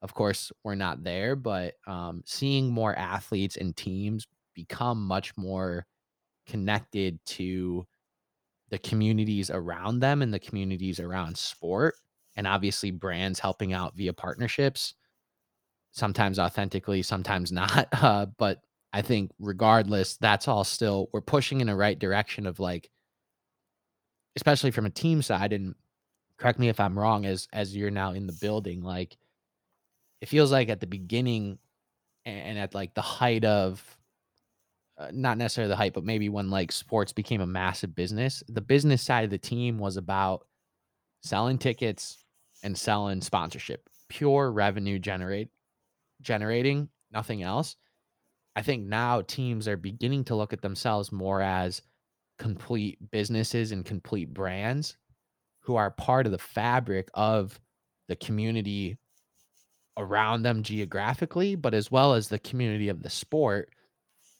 [0.01, 5.85] Of course, we're not there, but um, seeing more athletes and teams become much more
[6.47, 7.85] connected to
[8.69, 11.95] the communities around them and the communities around sport
[12.35, 14.95] and obviously brands helping out via partnerships.
[15.91, 21.67] Sometimes authentically sometimes not uh, but i think regardless that's all still we're pushing in
[21.67, 22.89] the right direction of like
[24.35, 25.75] especially from a team side and
[26.37, 29.17] correct me if i'm wrong as as you're now in the building like
[30.21, 31.57] it feels like at the beginning
[32.25, 33.83] and at like the height of
[34.97, 38.61] uh, not necessarily the hype, but maybe when like sports became a massive business, the
[38.61, 40.45] business side of the team was about
[41.21, 42.23] selling tickets
[42.63, 45.49] and selling sponsorship, pure revenue generate
[46.21, 47.75] generating, nothing else.
[48.55, 51.81] I think now teams are beginning to look at themselves more as
[52.39, 54.97] complete businesses and complete brands
[55.61, 57.59] who are part of the fabric of
[58.07, 58.97] the community
[59.97, 63.69] around them geographically, but as well as the community of the sport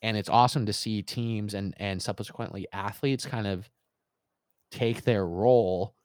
[0.06, 3.68] and it's awesome to see teams and and subsequently athletes kind of
[4.70, 5.96] take their role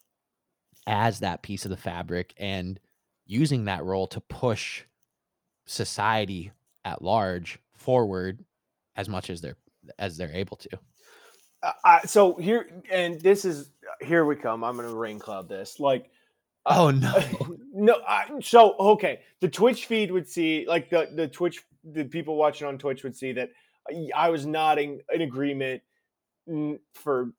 [0.87, 2.81] as that piece of the fabric and
[3.27, 4.85] using that role to push
[5.67, 6.51] society
[6.87, 8.43] at large forward
[8.97, 9.59] as much as they're
[9.99, 10.71] as they're able to.
[11.63, 14.65] Uh, so here and this is here we come.
[14.65, 15.79] I'm gonna rain cloud this.
[15.79, 16.09] Like,
[16.65, 18.01] oh uh, no, no.
[18.09, 22.67] I, so okay, the Twitch feed would see like the the Twitch the people watching
[22.67, 23.51] on Twitch would see that
[24.15, 25.83] I was nodding in agreement
[26.95, 27.33] for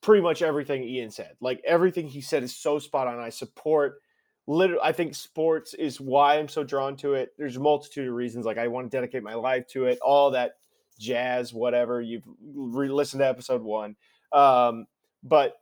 [0.00, 1.36] pretty much everything Ian said.
[1.40, 3.18] Like everything he said is so spot on.
[3.18, 4.00] I support
[4.46, 7.30] literally I think sports is why I'm so drawn to it.
[7.38, 8.44] There's a multitude of reasons.
[8.44, 10.52] Like I want to dedicate my life to it, all that
[10.98, 12.00] jazz, whatever.
[12.00, 13.96] You've re-listened to episode one.
[14.32, 14.86] Um,
[15.22, 15.54] but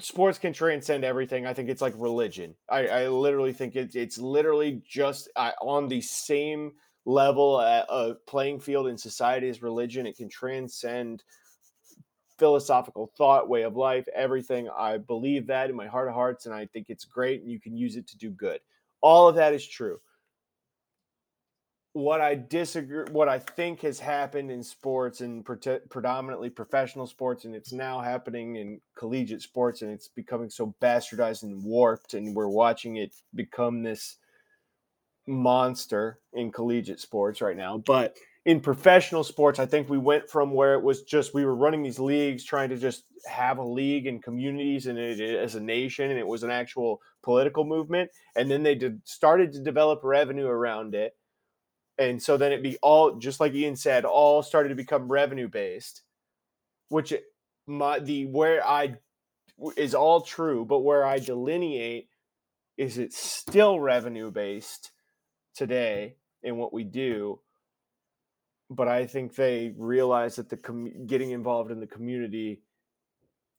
[0.00, 1.46] sports can transcend everything.
[1.46, 2.54] I think it's like religion.
[2.68, 6.72] I, I literally think it, it's literally just uh, on the same
[7.04, 10.06] level of uh, playing field in society as religion.
[10.06, 11.22] It can transcend
[12.38, 14.68] philosophical thought, way of life, everything.
[14.76, 17.60] I believe that in my heart of hearts, and I think it's great, and you
[17.60, 18.60] can use it to do good.
[19.00, 20.00] All of that is true.
[21.94, 27.44] What I disagree, what I think has happened in sports and pre- predominantly professional sports,
[27.44, 32.34] and it's now happening in collegiate sports, and it's becoming so bastardized and warped, and
[32.34, 34.16] we're watching it become this
[35.26, 37.78] monster in collegiate sports right now.
[37.78, 41.54] But in professional sports, I think we went from where it was just we were
[41.54, 45.60] running these leagues, trying to just have a league and communities and it, as a
[45.60, 48.10] nation, and it was an actual political movement.
[48.34, 51.16] And then they did, started to develop revenue around it,
[51.98, 55.48] and so then it be all just like Ian said, all started to become revenue
[55.48, 56.02] based,
[56.88, 57.12] which
[57.66, 58.96] my the where I
[59.76, 62.08] is all true, but where I delineate
[62.76, 64.91] is it still revenue based
[65.54, 67.38] today in what we do
[68.74, 72.62] but I think they realize that the com- getting involved in the community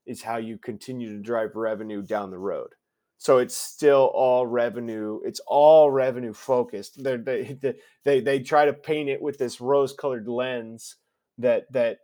[0.06, 2.70] is how you continue to drive revenue down the road.
[3.18, 5.22] So it's still all revenue.
[5.24, 7.02] It's all revenue focused.
[7.02, 7.58] They're, they
[8.04, 10.98] they they try to paint it with this rose colored lens
[11.38, 12.00] that that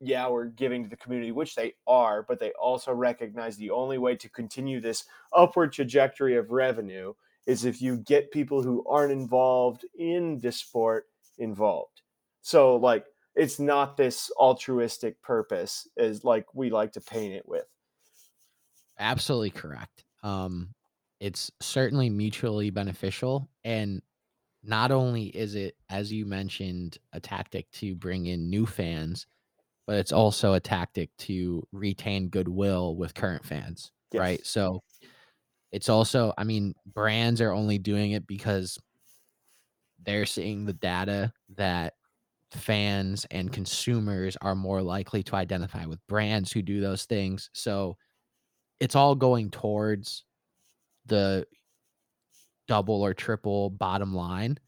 [0.00, 3.96] yeah we're giving to the community, which they are, but they also recognize the only
[3.96, 7.14] way to continue this upward trajectory of revenue
[7.46, 11.06] is if you get people who aren't involved in the sport
[11.38, 12.02] involved.
[12.42, 17.66] So like it's not this altruistic purpose as like we like to paint it with.
[18.98, 20.04] Absolutely correct.
[20.22, 20.70] Um
[21.20, 24.02] it's certainly mutually beneficial and
[24.62, 29.26] not only is it as you mentioned a tactic to bring in new fans,
[29.86, 34.20] but it's also a tactic to retain goodwill with current fans, yes.
[34.20, 34.46] right?
[34.46, 34.82] So
[35.74, 38.78] it's also I mean brands are only doing it because
[40.06, 41.94] they're seeing the data that
[42.52, 47.50] fans and consumers are more likely to identify with brands who do those things.
[47.54, 47.96] So
[48.78, 50.24] it's all going towards
[51.06, 51.44] the
[52.68, 54.58] double or triple bottom line.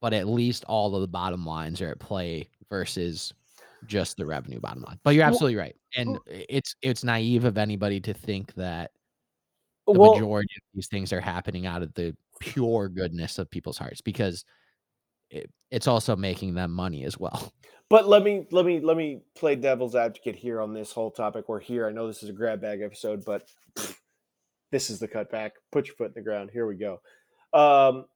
[0.00, 3.32] But at least all of the bottom lines are at play versus
[3.86, 4.98] just the revenue bottom line.
[5.04, 5.76] But you're absolutely right.
[5.94, 8.90] And it's it's naive of anybody to think that
[9.86, 13.78] the well, majority of these things are happening out of the pure goodness of people's
[13.78, 14.44] hearts because
[15.30, 17.52] it, it's also making them money as well.
[17.88, 21.48] But let me let me let me play devil's advocate here on this whole topic.
[21.48, 21.86] We're here.
[21.86, 23.46] I know this is a grab bag episode, but
[23.78, 23.94] pff,
[24.72, 25.52] this is the cutback.
[25.70, 26.50] Put your foot in the ground.
[26.52, 27.00] Here we go.
[27.52, 28.06] Um,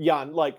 [0.00, 0.56] Jan, like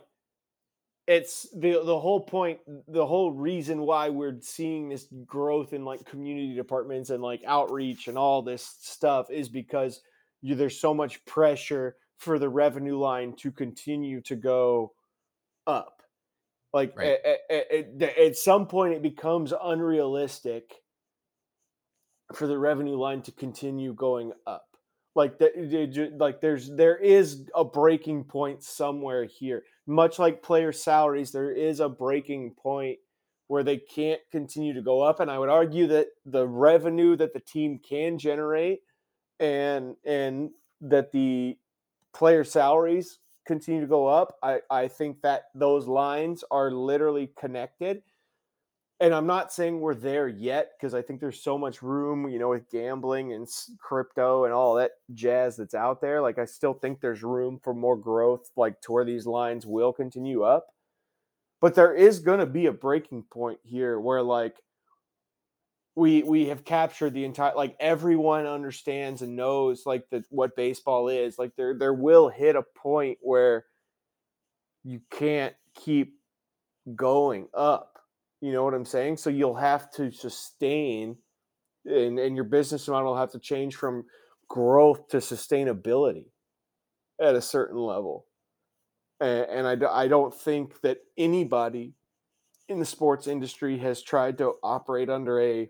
[1.07, 6.05] it's the the whole point, the whole reason why we're seeing this growth in like
[6.05, 10.01] community departments and like outreach and all this stuff is because
[10.41, 14.93] you, there's so much pressure for the revenue line to continue to go
[15.67, 16.01] up.
[16.71, 17.17] Like right.
[17.23, 20.73] at, at, at, at some point, it becomes unrealistic
[22.33, 24.65] for the revenue line to continue going up.
[25.15, 29.63] Like that, like there's there is a breaking point somewhere here.
[29.85, 32.97] Much like player salaries, there is a breaking point
[33.47, 35.19] where they can't continue to go up.
[35.19, 38.81] And I would argue that the revenue that the team can generate
[39.39, 41.57] and and that the
[42.13, 48.03] player salaries continue to go up, I, I think that those lines are literally connected.
[49.03, 52.39] And I'm not saying we're there yet because I think there's so much room, you
[52.39, 53.45] know, with gambling and
[53.77, 56.21] crypto and all that jazz that's out there.
[56.21, 59.91] Like, I still think there's room for more growth, like to where these lines will
[59.91, 60.67] continue up.
[61.59, 64.55] But there is going to be a breaking point here where, like,
[65.95, 71.09] we we have captured the entire like everyone understands and knows like the what baseball
[71.09, 73.65] is like there there will hit a point where
[74.85, 76.15] you can't keep
[76.95, 77.92] going up.
[78.43, 79.15] You know what I'm saying?
[79.15, 81.15] So you'll have to sustain
[81.85, 84.03] and, and your business model will have to change from
[84.49, 86.25] growth to sustainability
[87.21, 88.25] at a certain level.
[89.21, 91.93] And, and I, I don't think that anybody
[92.67, 95.69] in the sports industry has tried to operate under a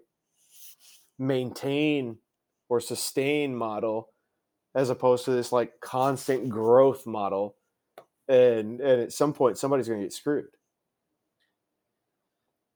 [1.19, 2.17] maintain
[2.69, 4.09] or sustain model
[4.73, 7.55] as opposed to this like constant growth model
[8.27, 10.47] and and at some point somebody's going to get screwed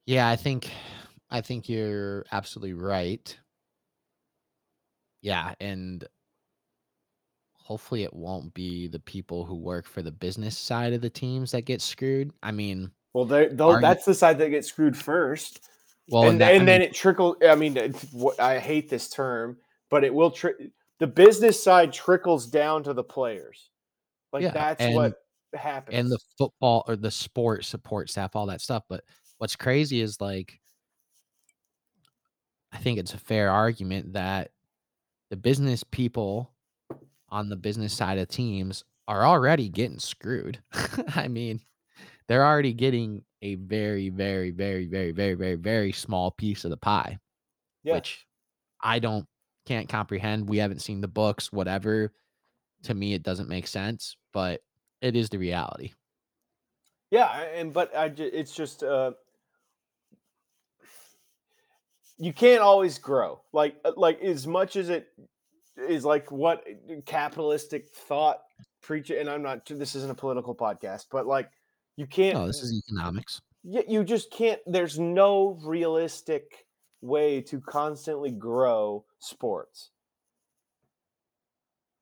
[0.08, 0.72] yeah i think
[1.30, 3.38] i think you're absolutely right.
[5.22, 6.05] Yeah and
[7.53, 11.51] hopefully it won't be the people who work for the business side of the teams
[11.51, 12.32] that get screwed.
[12.41, 15.68] I mean well they that's the side that gets screwed first
[16.10, 17.93] well and, and, that, and then mean, it trickles i mean
[18.39, 19.58] i hate this term
[19.89, 20.53] but it will tri-
[20.99, 23.70] the business side trickles down to the players.
[24.34, 25.14] Like yeah, that's and, what
[25.53, 29.01] happens and the football or the sport support staff all that stuff but
[29.38, 30.59] what's crazy is like
[32.71, 34.51] i think it's a fair argument that
[35.29, 36.51] the business people
[37.29, 40.59] on the business side of teams are already getting screwed
[41.15, 41.59] i mean
[42.27, 46.77] they're already getting a very very very very very very very small piece of the
[46.77, 47.17] pie
[47.83, 47.93] yeah.
[47.93, 48.25] which
[48.81, 49.25] i don't
[49.65, 52.13] can't comprehend we haven't seen the books whatever
[52.83, 54.61] to me it doesn't make sense but
[55.01, 55.93] it is the reality.
[57.11, 59.11] Yeah, and but I it's just uh
[62.18, 63.41] you can't always grow.
[63.53, 65.07] Like uh, like as much as it
[65.78, 68.39] is like what uh, capitalistic thought
[68.82, 71.49] preach and I'm not this isn't a political podcast, but like
[71.95, 73.41] you can't No, this is economics.
[73.63, 76.65] Yeah, you just can't there's no realistic
[77.01, 79.91] way to constantly grow sports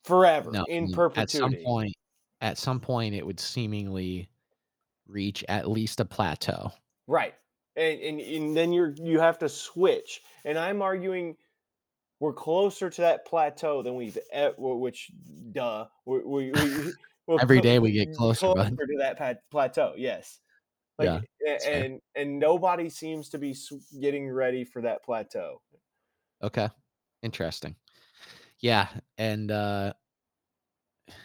[0.05, 1.43] forever no, in perpetuity.
[1.43, 1.93] At some point,
[2.41, 4.29] at some point it would seemingly
[5.07, 6.71] reach at least a plateau.
[7.07, 7.33] Right.
[7.75, 10.21] And, and, and then you're you have to switch.
[10.45, 11.35] And I'm arguing
[12.19, 14.17] we're closer to that plateau than we've
[14.57, 15.11] which
[15.51, 19.93] duh we, we, we every day we get closer, closer to that plateau.
[19.97, 20.39] Yes.
[20.97, 23.53] Like, yeah, and and nobody seems to be
[23.99, 25.61] getting ready for that plateau.
[26.41, 26.69] Okay,
[27.21, 27.75] interesting.
[28.61, 29.93] Yeah, and uh,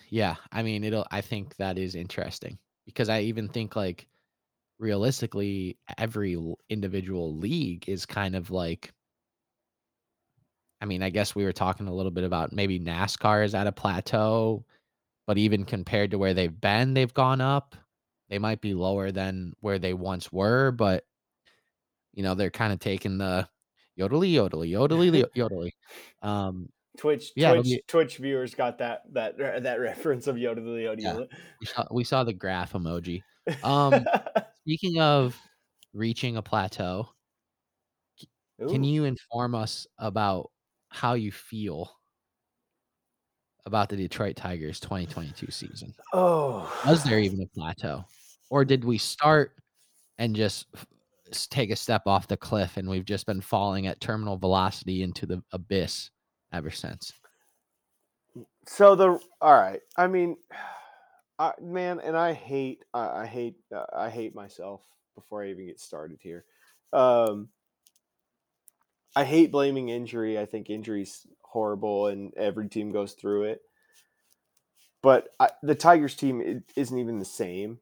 [0.09, 4.09] yeah, I mean, it'll I think that is interesting because I even think like
[4.81, 6.37] realistically every
[6.71, 8.93] individual league is kind of like
[10.83, 13.67] I mean, I guess we were talking a little bit about maybe NASCAR is at
[13.67, 14.65] a plateau,
[15.27, 17.77] but even compared to where they've been, they've gone up.
[18.31, 21.05] They might be lower than where they once were, but
[22.15, 23.47] you know, they're kind of taking the
[23.99, 25.73] yodely yodely yodely yodely.
[26.23, 30.61] Um Twitch, yeah, Twitch, be, Twitch viewers got that that that reference of Yoda the
[30.61, 30.97] Yoda.
[30.99, 31.19] Yeah,
[31.61, 33.23] we saw, we saw the graph emoji.
[33.65, 34.05] Um,
[34.71, 35.37] speaking of
[35.93, 37.09] reaching a plateau,
[38.63, 38.69] Ooh.
[38.69, 40.51] can you inform us about
[40.91, 41.91] how you feel
[43.67, 45.93] about the Detroit Tigers 2022 season?
[46.13, 48.05] Oh, was there even a plateau,
[48.49, 49.57] or did we start
[50.19, 50.67] and just
[51.51, 55.27] take a step off the cliff and we've just been falling at terminal velocity into
[55.27, 56.11] the abyss?
[56.53, 57.13] ever since.
[58.67, 60.37] So the all right, I mean,
[61.41, 64.83] I, man, and I hate, I, I hate, uh, I hate myself
[65.15, 66.45] before I even get started here.
[66.93, 67.49] Um,
[69.17, 70.39] I hate blaming injury.
[70.39, 73.63] I think injury's horrible, and every team goes through it.
[75.03, 77.79] But I, the Tigers team isn't even the same.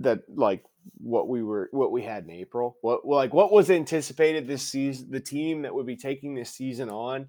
[0.00, 0.62] That like
[0.98, 2.76] what we were, what we had in April.
[2.82, 5.10] What like what was anticipated this season?
[5.10, 7.28] The team that would be taking this season on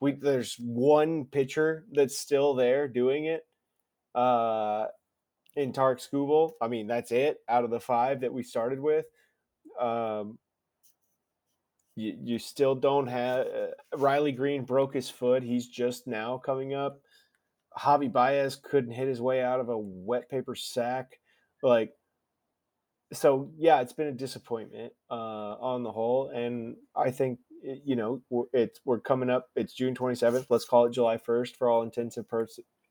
[0.00, 3.46] we there's one pitcher that's still there doing it.
[4.14, 4.86] Uh,
[5.56, 6.52] in Tarik Skubal.
[6.60, 9.06] I mean, that's it out of the five that we started with.
[9.80, 10.38] Um,
[11.96, 15.42] you, you still don't have uh, Riley Greene broke his foot.
[15.42, 17.00] He's just now coming up.
[17.78, 21.18] Javi Baez couldn't hit his way out of a wet paper sack.
[21.62, 21.92] Like,
[23.12, 25.14] so yeah, it's been a disappointment uh,
[25.60, 27.38] on the whole, and I think
[27.84, 28.20] you know,
[28.52, 29.48] it's we're coming up.
[29.56, 30.46] It's June 27th.
[30.50, 32.28] Let's call it July 1st for all intents and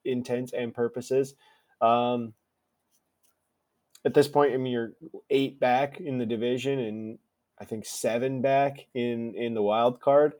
[0.06, 1.36] intents and purposes.
[1.82, 2.34] Um,
[4.06, 4.94] at this point, I mean, you're
[5.30, 7.20] eight back in the division, and
[7.60, 10.34] I think seven back in in the wild card,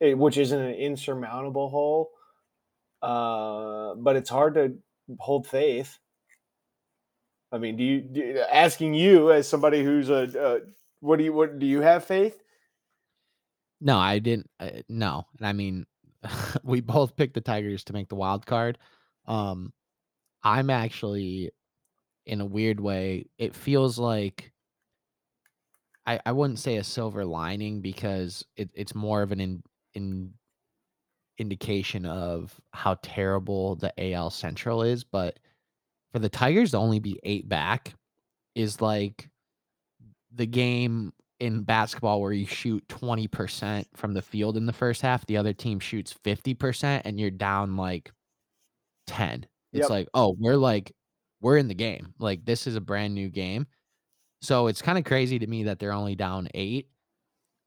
[0.00, 2.10] eh, which isn't an insurmountable hole.
[3.02, 4.76] Uh, but it's hard to
[5.18, 5.98] hold faith.
[7.52, 10.60] I mean, do you do, asking you as somebody who's a, a
[11.00, 12.42] what do you what do you have faith?
[13.80, 14.50] No, I didn't.
[14.58, 15.86] Uh, no, and I mean,
[16.64, 18.78] we both picked the Tigers to make the wild card.
[19.26, 19.72] Um,
[20.42, 21.50] I'm actually
[22.26, 24.52] in a weird way, it feels like
[26.06, 29.62] I I wouldn't say a silver lining because it it's more of an in
[29.94, 30.34] in
[31.38, 35.38] indication of how terrible the AL Central is, but
[36.12, 37.94] for the Tigers to only be 8 back
[38.54, 39.28] is like
[40.34, 45.26] the game in basketball where you shoot 20% from the field in the first half,
[45.26, 48.10] the other team shoots 50% and you're down like
[49.06, 49.46] 10.
[49.72, 49.90] It's Yep.
[49.90, 50.92] like, "Oh, we're like
[51.40, 53.66] we're in the game." Like this is a brand new game.
[54.42, 56.88] So it's kind of crazy to me that they're only down 8.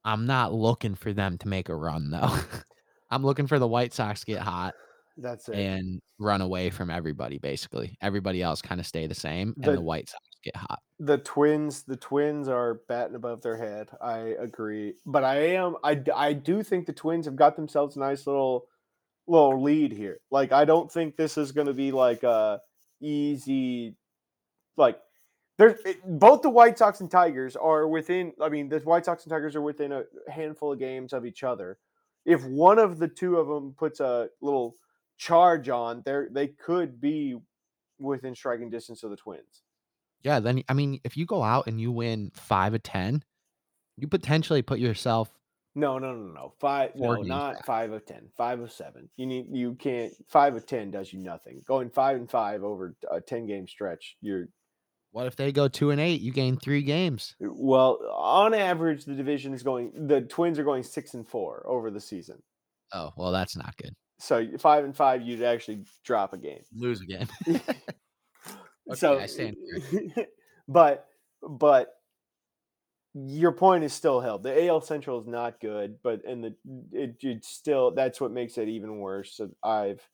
[0.05, 2.29] I'm not looking for them to make a run though.
[3.11, 4.75] I'm looking for the White Sox to get hot
[5.17, 5.55] That's it.
[5.57, 7.97] and run away from everybody basically.
[8.01, 10.79] Everybody else kind of stay the same and The- the White Sox get hot.
[10.99, 16.01] the twins the twins are batting above their head i agree but i am I,
[16.15, 18.67] I do think the twins have got themselves a nice little
[19.29, 20.19] little lead here.
[20.31, 22.61] Like i don't think this is going to be like a
[23.01, 23.95] easy
[24.77, 24.99] like
[25.57, 29.23] there's eh, both the white sox and tigers are within i mean the white sox
[29.23, 31.77] and tigers are within a handful of games of each other.
[32.25, 34.75] If one of the two of them puts a little
[35.17, 37.35] charge on there they could be
[37.99, 39.63] within striking distance of the twins.
[40.23, 43.23] Yeah, then I mean, if you go out and you win 5 of 10,
[43.97, 45.31] you potentially put yourself
[45.79, 46.53] No, no, no, no.
[46.59, 46.91] Five.
[46.97, 47.65] Four no, not back.
[47.65, 48.29] five of ten.
[48.35, 49.09] Five of seven.
[49.17, 49.47] You need.
[49.51, 50.13] You can't.
[50.27, 51.61] Five of ten does you nothing.
[51.65, 54.17] Going five and five over a ten game stretch.
[54.21, 54.47] You're
[55.11, 57.35] what if they go 2 and 8, you gain 3 games.
[57.43, 57.97] Uh, well.
[58.15, 60.07] On average, the division is going.
[60.07, 62.41] The Twins are going six and four over the season.
[62.93, 63.95] Oh, well that's not good.
[64.19, 66.61] So five and five, you'd actually drop a game.
[66.75, 67.27] Lose again.
[68.93, 69.55] so I stand
[70.67, 71.07] but
[71.41, 71.95] but
[73.13, 74.43] your point is still held.
[74.43, 76.55] The AL Central is not good, but and the
[76.91, 79.33] it, it still that's what makes it even worse.
[79.35, 80.07] So I've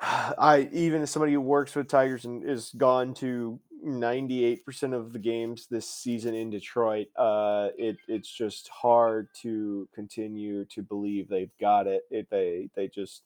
[0.00, 5.18] I even as somebody who works with Tigers and is gone to 98% of the
[5.20, 11.56] games this season in Detroit, uh it it's just hard to continue to believe they've
[11.60, 12.02] got it.
[12.10, 13.22] It they they just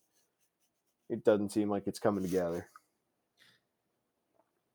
[1.11, 2.68] it doesn't seem like it's coming together.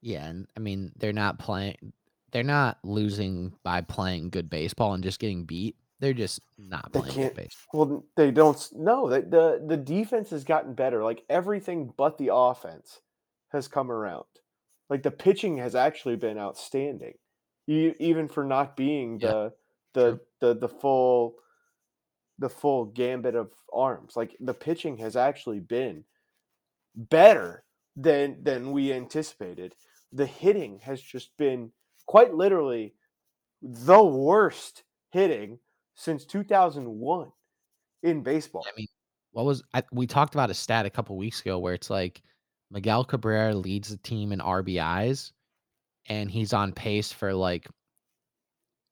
[0.02, 1.94] yeah, and I mean, they're not playing
[2.32, 5.76] they're not losing by playing good baseball and just getting beat.
[6.00, 7.68] They're just not They playing good baseball.
[7.74, 8.70] Well, they don't.
[8.74, 11.04] No, the, the the defense has gotten better.
[11.04, 13.02] Like everything but the offense
[13.52, 14.26] has come around.
[14.90, 17.16] Like the pitching has actually been outstanding,
[17.68, 19.54] e- even for not being Yeah, the
[19.94, 21.36] the the the full
[22.40, 24.16] the full gambit of arms.
[24.16, 26.06] Like the pitching has actually been
[26.96, 27.64] better
[27.96, 29.76] than than we anticipated.
[30.14, 31.72] The hitting has just been
[32.08, 32.96] quite literally
[33.62, 35.60] the worst hitting
[35.94, 37.32] since 2001
[38.04, 38.66] in baseball.
[38.68, 38.88] I mean,
[39.32, 42.22] what was I, we talked about a stat a couple weeks ago where it's like
[42.72, 45.32] Miguel Cabrera leads the team in RBIs
[46.08, 47.68] and he's on pace for like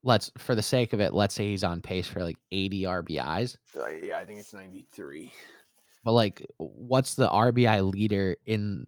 [0.03, 3.57] let's for the sake of it, let's say he's on pace for like 80 RBIs.
[3.75, 5.31] Uh, yeah, I think it's 93.
[6.03, 8.85] But like what's the RBI leader in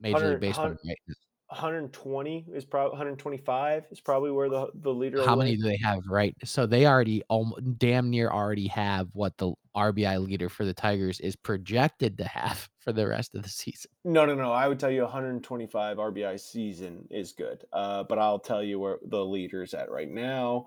[0.00, 1.14] Major League Baseball right now?
[1.52, 5.22] 120 is probably 125 is probably where the the leader.
[5.24, 6.34] How many do they have right?
[6.44, 11.20] So they already almo- damn near already have what the RBI leader for the Tigers
[11.20, 13.90] is projected to have for the rest of the season.
[14.04, 14.50] No, no, no.
[14.50, 17.64] I would tell you 125 RBI season is good.
[17.72, 20.66] Uh, but I'll tell you where the leader is at right now.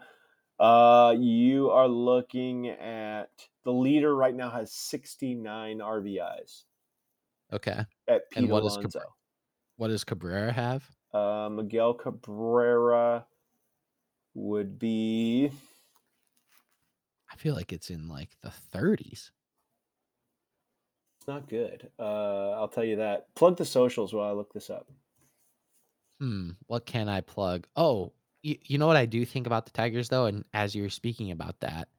[0.59, 3.29] Uh, you are looking at
[3.63, 6.63] the leader right now has 69 RBIs
[7.51, 7.83] Okay.
[8.07, 8.99] at Pete And what is Alonso.
[9.77, 10.89] What does Cabrera have?
[11.13, 13.25] Uh, Miguel Cabrera
[14.33, 15.51] would be
[17.31, 19.31] I feel like it's in like the 30s.
[21.19, 21.89] it's not good.
[21.99, 23.33] Uh, I'll tell you that.
[23.35, 24.87] Plug the socials while I look this up.
[26.19, 26.51] Hmm.
[26.67, 27.67] What can I plug?
[27.75, 30.89] Oh, you, you know what I do think about the Tigers though, and as you're
[30.89, 31.89] speaking about that,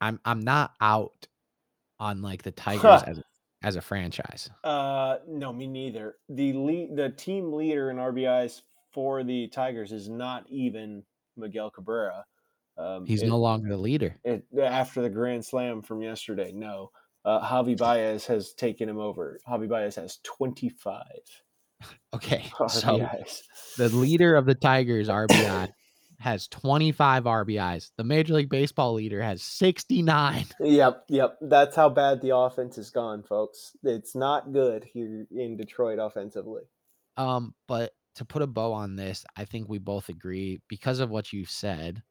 [0.00, 1.26] I'm I'm not out
[1.98, 3.24] on like the Tigers as a,
[3.62, 4.50] as a franchise.
[4.64, 6.16] Uh, no, me neither.
[6.28, 11.02] The lead, the team leader in RBIs for the Tigers is not even
[11.36, 12.24] Miguel Cabrera.
[12.76, 14.16] Um, He's it- no longer the leader.
[14.24, 16.52] it, after the grand slam from yesterday.
[16.52, 16.90] No,
[17.24, 19.40] uh, Javi Baez has taken him over.
[19.48, 21.02] Javi Baez has 25
[22.14, 22.44] Okay.
[22.68, 23.06] So
[23.76, 25.68] the leader of the Tigers RBI
[26.20, 27.90] has 25 RBIs.
[27.96, 30.46] The Major League Baseball leader has 69.
[30.60, 31.38] Yep, yep.
[31.40, 33.76] That's how bad the offense has gone, folks.
[33.82, 36.62] It's not good here in Detroit offensively.
[37.16, 41.10] Um, but to put a bow on this, I think we both agree because of
[41.10, 42.02] what you said,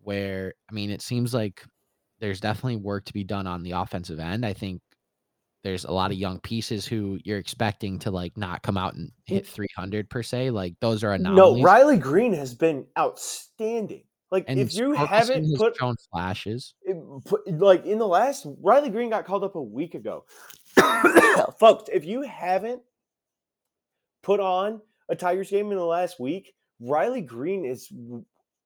[0.00, 1.64] where I mean, it seems like
[2.20, 4.44] there's definitely work to be done on the offensive end.
[4.44, 4.82] I think
[5.62, 6.20] there's a lot of mm.
[6.20, 9.12] young pieces who you're expecting to like not come out and mm.
[9.24, 10.50] hit 300 per se.
[10.50, 11.58] Like those are anomalies.
[11.58, 14.04] No, Riley Greene has been outstanding.
[14.30, 18.90] Like and if you haven't put, shown flashes, it- put like in the last Riley
[18.90, 20.24] Greene got called up a week ago.
[21.58, 22.80] Folks, if you haven't
[24.22, 27.92] put on a Tigers game in the last week, Riley Greene is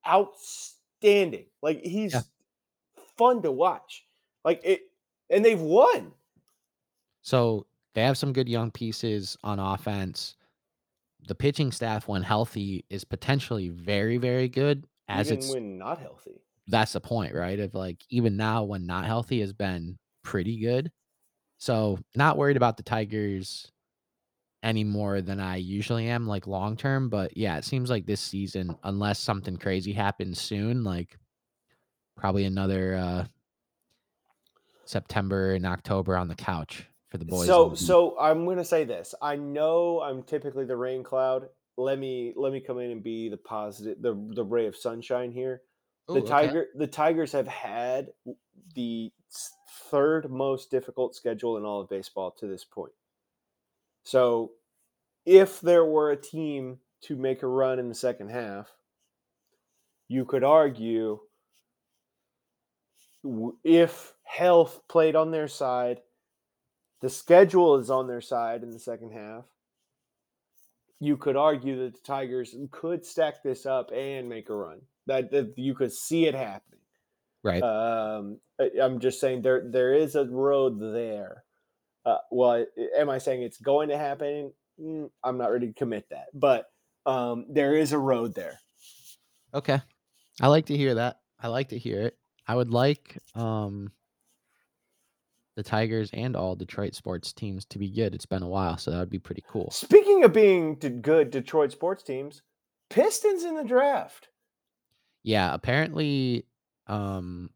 [0.07, 1.47] outstanding.
[1.62, 2.20] Like he's Yeah.
[3.16, 4.05] fun to watch.
[4.45, 4.82] Like it
[5.30, 6.12] and they've won.
[7.24, 10.36] So they have some good young pieces on offense.
[11.26, 14.84] The pitching staff, when healthy, is potentially very, very good.
[15.08, 16.42] As even it's when not healthy.
[16.68, 17.58] that's the point, right?
[17.58, 20.92] Of like even now when not healthy has been pretty good.
[21.56, 23.72] So not worried about the Tigers
[24.62, 27.08] any more than I usually am, like long term.
[27.08, 31.16] But yeah, it seems like this season, unless something crazy happens soon, like
[32.16, 33.24] probably another uh
[34.84, 37.46] September and October on the couch for the boys.
[37.46, 39.14] So so I'm gonna say this.
[39.22, 41.48] I know I'm typically the rain cloud.
[41.76, 45.30] Let me let me come in and be the positive the the ray of sunshine
[45.30, 45.62] here.
[46.10, 46.28] Ooh, the okay.
[46.28, 48.08] tiger the tigers have had
[48.74, 49.12] the
[49.90, 52.92] third most difficult schedule in all of baseball to this point
[54.04, 54.52] so
[55.24, 58.68] if there were a team to make a run in the second half
[60.08, 61.20] you could argue
[63.62, 66.00] if health played on their side
[67.05, 69.44] the schedule is on their side in the second half
[71.00, 75.30] you could argue that the tigers could stack this up and make a run that,
[75.30, 76.80] that you could see it happening
[77.42, 77.62] right.
[77.62, 78.38] um,
[78.80, 81.44] I'm just saying there there is a road there.
[82.07, 82.64] Uh, well,
[82.96, 84.52] am I saying it's going to happen?
[84.80, 86.66] Mm, I'm not ready to commit that, but
[87.07, 88.61] um, there is a road there.
[89.52, 89.80] Okay.
[90.40, 91.20] I like to hear that.
[91.40, 92.18] I like to hear it.
[92.46, 93.90] I would like um
[95.57, 98.14] the Tigers and all Detroit sports teams to be good.
[98.14, 99.70] It's been a while, so that would be pretty cool.
[99.70, 102.42] Speaking of being good Detroit sports teams,
[102.90, 104.28] Pistons in the draft.
[105.22, 106.46] Yeah, apparently
[106.86, 107.50] um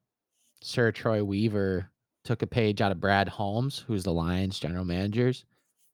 [0.61, 1.91] Sir Troy Weaver
[2.25, 5.45] took a page out of Brad Holmes, who's the Lions general manager's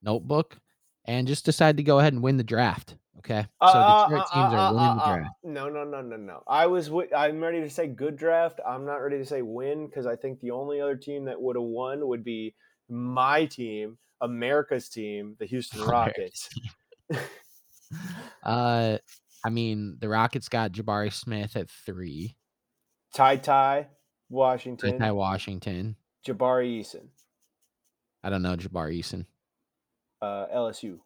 [0.03, 0.59] notebook,
[1.05, 2.97] and just decided to go ahead and win the draft.
[3.25, 3.47] Okay.
[3.63, 5.35] So Uh, Detroit uh, teams uh, are uh, winning the uh, uh, draft.
[5.45, 6.43] No, no, no, no, no.
[6.47, 6.87] I was.
[6.89, 8.61] wi- I'm ready to say good draft.
[8.67, 11.57] I'm not ready to say win because I think the only other team that would
[11.57, 12.55] have won would be
[12.91, 16.51] my team, America's team, the Houston Rockets.
[18.43, 18.99] Uh
[19.45, 22.35] I mean, the Rockets got Jabari Smith at three.
[23.13, 23.89] Ty Ty,
[24.31, 25.97] Washington, Ty Washington.
[26.27, 27.09] Jabari Eason,
[28.25, 29.27] I don't know Jabari Eason.
[30.23, 30.99] uh, LSU.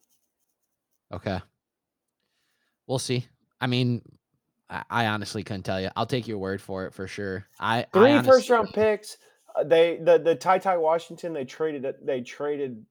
[1.13, 1.41] Okay.
[2.89, 3.27] We'll see.
[3.61, 4.03] I mean,
[4.69, 5.91] I, I honestly couldn't tell you.
[5.95, 7.47] I'll take your word for it for sure.
[7.61, 9.19] I I Three honestly- first round picks.
[9.55, 12.85] Uh, They the the Ty Ty Washington they traded they traded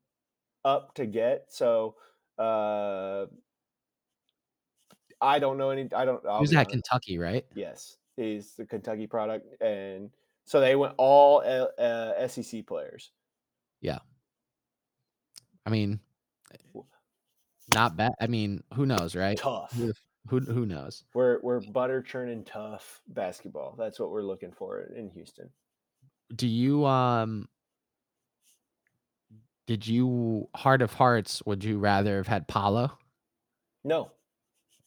[0.64, 1.96] up to get so.
[2.38, 3.26] uh
[5.20, 5.90] I don't know any.
[5.96, 6.24] I don't.
[6.28, 6.70] I'll at.
[6.70, 7.44] Kentucky, right?
[7.56, 10.12] Yes, he's the Kentucky product, and
[10.46, 13.10] so they went all uh, SEC players.
[13.82, 13.98] Yeah,
[15.66, 16.00] I mean,
[17.74, 18.14] not bad.
[18.20, 19.38] I mean, who knows, right?
[19.38, 19.78] Tough.
[20.30, 21.04] Who, who knows?
[21.14, 23.76] We're we're butter churning tough basketball.
[23.78, 25.50] That's what we're looking for in Houston.
[26.36, 27.48] Do you um
[29.68, 32.98] did you heart of hearts would you rather have had Paolo?
[33.86, 34.12] No,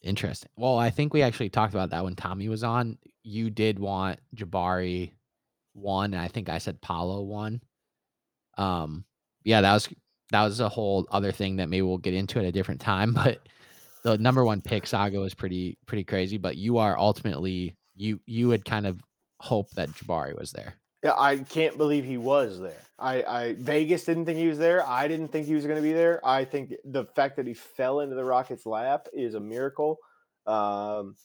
[0.03, 0.51] Interesting.
[0.57, 2.97] Well, I think we actually talked about that when Tommy was on.
[3.23, 5.13] You did want Jabari
[5.75, 7.61] one, and I think I said Paolo one.
[8.57, 9.05] Um,
[9.45, 9.89] yeah, that was
[10.33, 13.15] that was a whole other thing that maybe we'll get into at a different time.
[13.25, 13.41] But
[14.03, 16.39] the number one pick saga was pretty pretty crazy.
[16.39, 19.01] But you are ultimately you you would kind of
[19.41, 20.75] hope that Jabari was there.
[21.03, 22.83] Yeah, I can't believe he was there.
[22.99, 24.87] I, I Vegas didn't think he was there.
[24.87, 26.25] I didn't think he was going to be there.
[26.27, 29.99] I think the fact that he fell into the Rockets' lap is a miracle.
[30.47, 31.17] Um,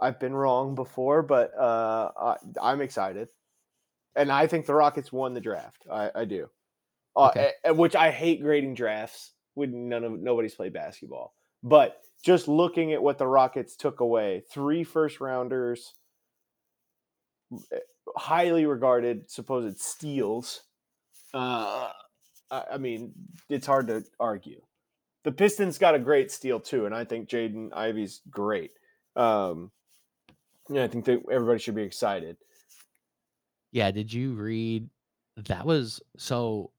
[0.00, 3.28] I've been wrong before, but uh, I, I'm excited,
[4.16, 5.84] and I think the Rockets won the draft.
[5.90, 6.48] I, I do,
[7.28, 7.52] Okay.
[7.64, 11.34] a- a- which I hate grading drafts when none of nobody's played basketball.
[11.62, 15.94] But just looking at what the Rockets took away, three first rounders,
[18.16, 20.62] highly regarded supposed steals.
[21.34, 21.90] Uh,
[22.50, 23.12] I, I mean,
[23.48, 24.60] it's hard to argue.
[25.24, 28.72] The Pistons got a great steal too, and I think Jaden Ivey's great.
[29.16, 29.70] Um,
[30.70, 32.36] yeah, I think that everybody should be excited.
[33.72, 34.88] Yeah, did you read
[35.36, 36.70] that was so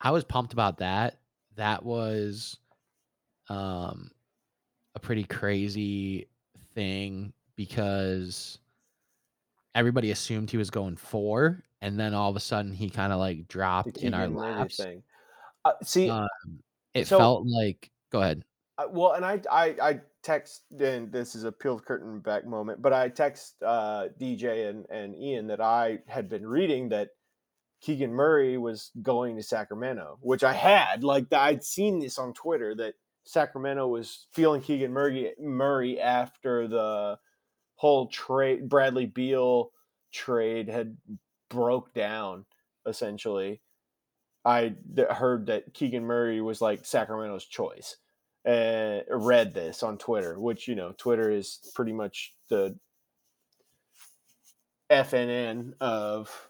[0.00, 1.18] I was pumped about that.
[1.56, 2.58] That was
[3.48, 4.10] um
[4.94, 6.28] a pretty crazy
[6.74, 8.58] thing because
[9.74, 13.18] everybody assumed he was going 4 and then all of a sudden he kind of
[13.18, 14.80] like dropped in our laps.
[15.64, 16.28] Uh, see, Um,
[16.94, 18.44] it so felt like go ahead.
[18.76, 22.80] I, well, and I, I, I text, and this is a peeled curtain back moment,
[22.80, 27.10] but I text uh, DJ and, and Ian that I had been reading that
[27.80, 31.04] Keegan Murray was going to Sacramento, which I had.
[31.04, 37.18] Like, I'd seen this on Twitter that Sacramento was feeling Keegan Murray, Murray after the
[37.76, 39.70] whole trade, Bradley Beal
[40.12, 40.96] trade had
[41.48, 42.46] broke down,
[42.86, 43.60] essentially.
[44.44, 44.74] I
[45.10, 47.96] heard that Keegan Murray was like Sacramento's choice
[48.48, 52.76] uh, read this on Twitter, which you know Twitter is pretty much the
[54.90, 56.47] FNN of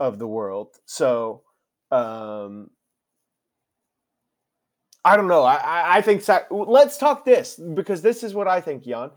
[0.00, 0.76] of the world.
[0.86, 1.42] So
[1.90, 2.70] um,
[5.04, 5.42] I don't know.
[5.44, 9.10] I I, think Sac- let's talk this because this is what I think, Jan.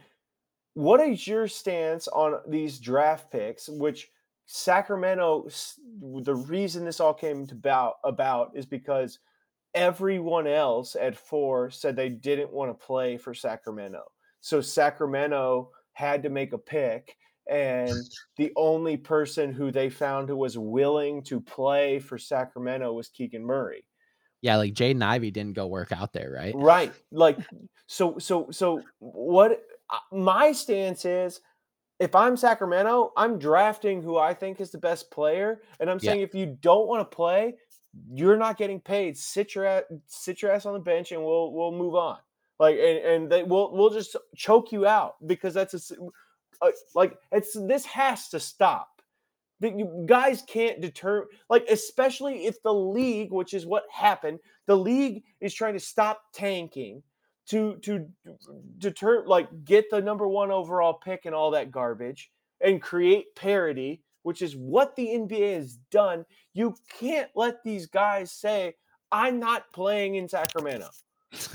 [0.75, 3.67] What is your stance on these draft picks?
[3.67, 4.09] Which
[4.45, 5.49] Sacramento,
[6.21, 9.19] the reason this all came to about about is because
[9.73, 14.03] everyone else at four said they didn't want to play for Sacramento.
[14.41, 17.17] So Sacramento had to make a pick.
[17.49, 17.97] And
[18.37, 23.43] the only person who they found who was willing to play for Sacramento was Keegan
[23.43, 23.85] Murray.
[24.41, 26.53] Yeah, like Jaden Ivey didn't go work out there, right?
[26.55, 26.93] Right.
[27.11, 27.39] Like,
[27.87, 31.41] so, so, so what uh, my stance is
[31.99, 35.61] if I'm Sacramento, I'm drafting who I think is the best player.
[35.79, 36.11] And I'm Yeah.
[36.11, 37.55] saying if you don't want to play,
[38.13, 39.17] you're not getting paid.
[39.17, 42.17] Sit your ass, sit your ass on the bench, and we'll we'll move on.
[42.59, 45.95] Like and and they, we'll we'll just choke you out because that's a
[46.61, 48.87] uh, like it's this has to stop.
[49.61, 54.77] The, you guys can't deter like especially if the league, which is what happened, the
[54.77, 57.03] league is trying to stop tanking
[57.47, 58.05] to to
[58.77, 62.31] deter like get the number one overall pick and all that garbage
[62.61, 66.25] and create parity, which is what the NBA has done.
[66.53, 68.75] You can't let these guys say,
[69.11, 70.89] I'm not playing in Sacramento.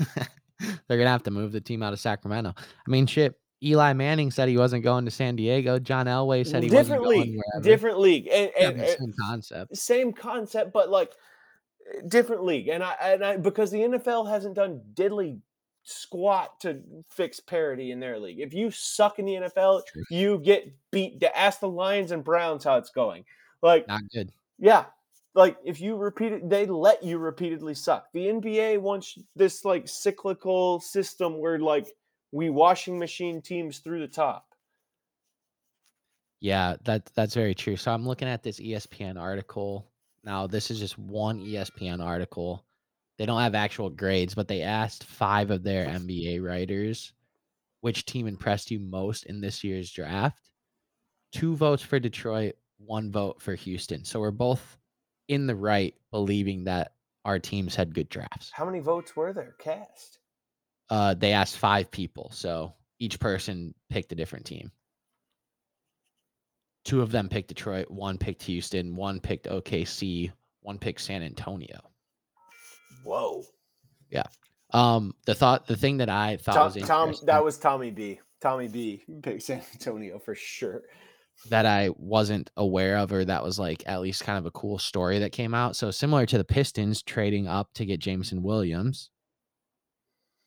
[0.59, 2.53] They're gonna have to move the team out of Sacramento.
[2.57, 3.35] I mean, shit.
[3.65, 5.79] Eli Manning said he wasn't going to San Diego.
[5.79, 8.27] John Elway said he different wasn't league, different league.
[8.27, 9.77] And, Yeah, and, but and same concept.
[9.77, 11.11] same concept, but like
[12.07, 12.67] different league.
[12.67, 15.39] And I and I because the NFL hasn't done diddly
[15.83, 18.39] squat to fix parity in their league.
[18.39, 21.19] If you suck in the NFL, you get beat.
[21.21, 23.25] To ask the Lions and Browns how it's going.
[23.61, 24.31] Like Not good.
[24.59, 24.85] Yeah.
[25.33, 28.07] Like if you repeat it, they let you repeatedly suck.
[28.13, 31.87] The NBA wants this like cyclical system where like
[32.35, 34.53] we washing machine teams through the top.
[36.41, 37.77] Yeah, that that's very true.
[37.77, 39.87] So I'm looking at this ESPN article.
[40.21, 42.65] Now, this is just one ESPN article.
[43.17, 47.13] They don't have actual grades, but they asked five of their NBA writers
[47.79, 50.49] which team impressed you most in this year's draft.
[51.31, 54.03] Two votes for Detroit, one vote for Houston.
[54.03, 54.77] So we're both
[55.29, 56.91] in the right believing that
[57.23, 58.51] our teams had good drafts.
[58.53, 60.19] How many votes were there cast?
[60.89, 64.71] Uh, they asked five people, so each person picked a different team.
[66.83, 70.31] Two of them picked Detroit, one picked Houston, one picked OKC,
[70.61, 71.79] one picked San Antonio.
[73.03, 73.43] Whoa.
[74.11, 74.23] Yeah.
[74.71, 78.19] Um, the thought, the thing that I thought Tom, was Tom that was Tommy B.
[78.41, 80.83] Tommy B picked San Antonio for sure.
[81.49, 84.77] that I wasn't aware of, or that was like at least kind of a cool
[84.77, 85.75] story that came out.
[85.75, 89.09] So similar to the Pistons trading up to get Jameson Williams,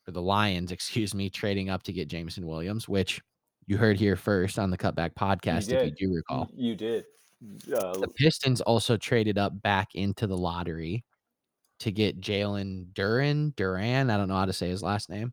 [0.09, 3.21] or the Lions, excuse me, trading up to get Jameson Williams, which
[3.67, 6.49] you heard here first on the Cutback podcast, if you do recall.
[6.55, 7.05] You did.
[7.73, 11.05] Uh, The Pistons also traded up back into the lottery
[11.81, 13.55] to get Jalen Duren.
[13.55, 15.33] Duren, I don't know how to say his last name.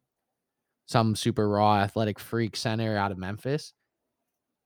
[0.87, 3.73] Some super raw athletic freak center out of Memphis.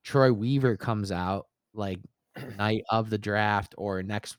[0.04, 2.00] Troy Weaver comes out like
[2.58, 4.36] night of the draft or next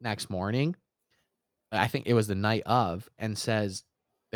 [0.00, 0.76] next morning.
[1.72, 3.82] I think it was the night of, and says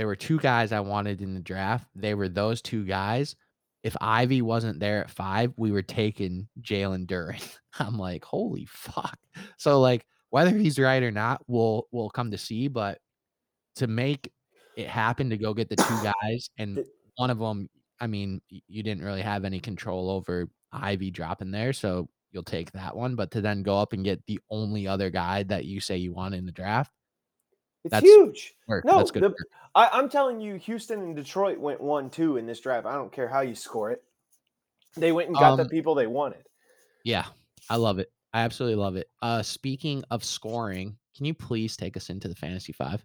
[0.00, 1.86] there were two guys I wanted in the draft.
[1.94, 3.36] They were those two guys.
[3.82, 7.46] If Ivey wasn't there at five, we were taking Jalen Duren.
[7.78, 9.18] I'm like, holy fuck.
[9.58, 12.66] So like whether he's right or not, we'll we'll come to see.
[12.66, 12.96] But
[13.76, 14.32] to make
[14.74, 16.82] it happen to go get the two guys, and
[17.16, 17.68] one of them,
[18.00, 22.72] I mean, you didn't really have any control over Ivey dropping there, so you'll take
[22.72, 23.16] that one.
[23.16, 26.14] But to then go up and get the only other guy that you say you
[26.14, 26.90] want in the draft,
[27.84, 28.54] it's that's- huge.
[28.68, 28.84] work.
[28.84, 29.22] No, That's good.
[29.22, 29.34] the-
[29.74, 32.86] I, I'm telling you, Houston and Detroit went one two in this draft.
[32.86, 34.02] I don't care how you score it.
[34.96, 36.44] They went and got the Um, people they wanted.
[37.04, 37.26] Yeah,
[37.68, 38.10] I love it.
[38.32, 39.08] I absolutely love it.
[39.22, 43.04] Uh, speaking of scoring, can you please take us into the fantasy five?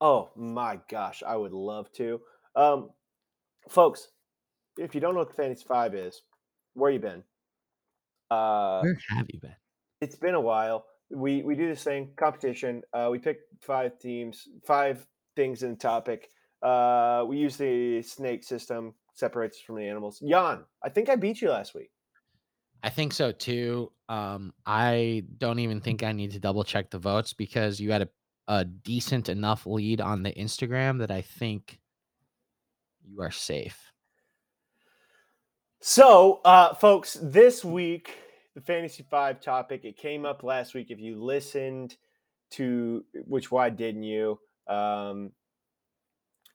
[0.00, 2.20] Oh my gosh, I would love to.
[2.56, 2.90] Um,
[3.68, 4.08] folks,
[4.76, 6.22] if you don't know what the Fantasy Five is,
[6.74, 7.22] where you been?
[8.30, 9.54] Uh, Where have you been?
[10.00, 10.84] It's been a while.
[11.12, 12.82] We we do this thing competition.
[12.92, 15.06] Uh, we pick five teams, five
[15.36, 16.28] things in the topic.
[16.62, 20.20] Uh, we use the snake system, separates us from the animals.
[20.20, 21.90] Jan, I think I beat you last week.
[22.82, 23.92] I think so too.
[24.08, 28.02] Um, I don't even think I need to double check the votes because you had
[28.02, 28.08] a,
[28.48, 31.78] a decent enough lead on the Instagram that I think
[33.04, 33.92] you are safe.
[35.80, 38.16] So, uh, folks, this week
[38.54, 40.90] the fantasy five topic it came up last week.
[40.90, 41.96] If you listened
[42.50, 44.38] to which why didn't you?
[44.68, 45.32] Um,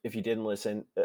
[0.04, 1.02] if you didn't listen, uh,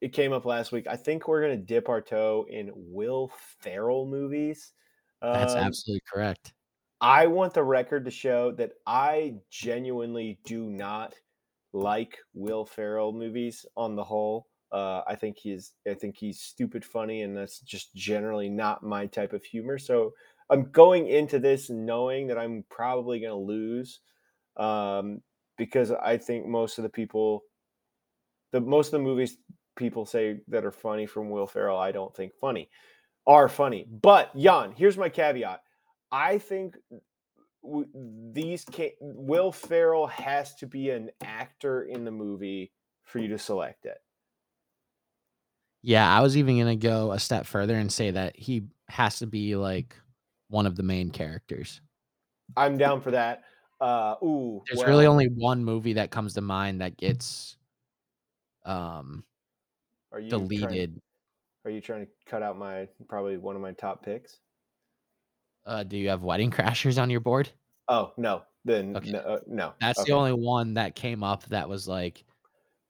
[0.00, 0.86] it came up last week.
[0.86, 3.28] I think we're gonna dip our toe in Will
[3.60, 4.74] Ferrell movies.
[5.32, 6.54] That's Um, absolutely correct.
[7.00, 11.14] I want the record to show that I genuinely do not
[11.72, 14.49] like Will Ferrell movies on the whole.
[14.72, 19.06] Uh, I think he's I think he's stupid funny, and that's just generally not my
[19.06, 19.78] type of humor.
[19.78, 20.12] So
[20.48, 24.00] I'm going into this knowing that I'm probably going to lose
[24.56, 25.22] um,
[25.56, 27.42] because I think most of the people,
[28.52, 29.36] the most of the movies
[29.76, 32.68] people say that are funny from Will Ferrell, I don't think funny
[33.26, 33.86] are funny.
[33.88, 35.60] But Jan, here's my caveat.
[36.10, 36.76] I think
[38.32, 43.38] these ca- Will Ferrell has to be an actor in the movie for you to
[43.38, 43.98] select it.
[45.82, 49.26] Yeah, I was even gonna go a step further and say that he has to
[49.26, 49.96] be like
[50.48, 51.80] one of the main characters.
[52.56, 53.42] I'm down for that.
[53.80, 57.56] Uh, ooh, There's really only one movie that comes to mind that gets
[58.64, 59.24] um
[60.12, 61.00] are you trying, deleted.
[61.64, 64.40] are you trying to cut out my probably one of my top picks?
[65.64, 67.50] Uh, do you have Wedding Crashers on your board?
[67.88, 69.04] Oh no, then Okay.
[69.04, 69.74] no, uh, no.
[69.80, 70.10] That's Okay.
[70.10, 72.24] the only one that came up that was like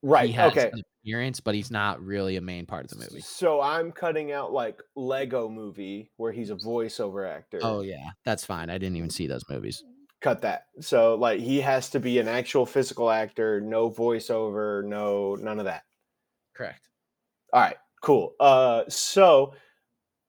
[0.03, 0.27] right.
[0.27, 0.71] he has Okay.
[0.73, 3.21] an appearance, but he's not really a main part of the movie.
[3.21, 7.59] So I'm cutting out like Lego Movie where he's a voiceover actor.
[7.63, 8.71] Oh yeah, that's fine.
[8.71, 9.83] I didn't even see those movies.
[10.21, 10.67] cut that.
[10.81, 15.65] So like he has to be an actual physical actor, no voiceover, no none of
[15.65, 15.85] that.
[16.55, 16.87] Correct.
[17.53, 18.35] All right, cool.
[18.39, 19.55] Uh so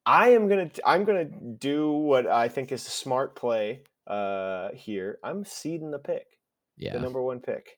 [0.05, 3.83] I am going to I'm going to do what I think is a smart play
[4.07, 5.19] uh here.
[5.23, 6.25] I'm seeding the pick.
[6.77, 6.93] Yeah.
[6.93, 7.77] The number 1 pick.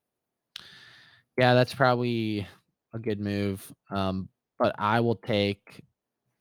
[1.38, 2.48] Yeah, that's probably
[2.94, 3.74] a good move.
[3.92, 4.30] Um,
[4.60, 5.84] but I will take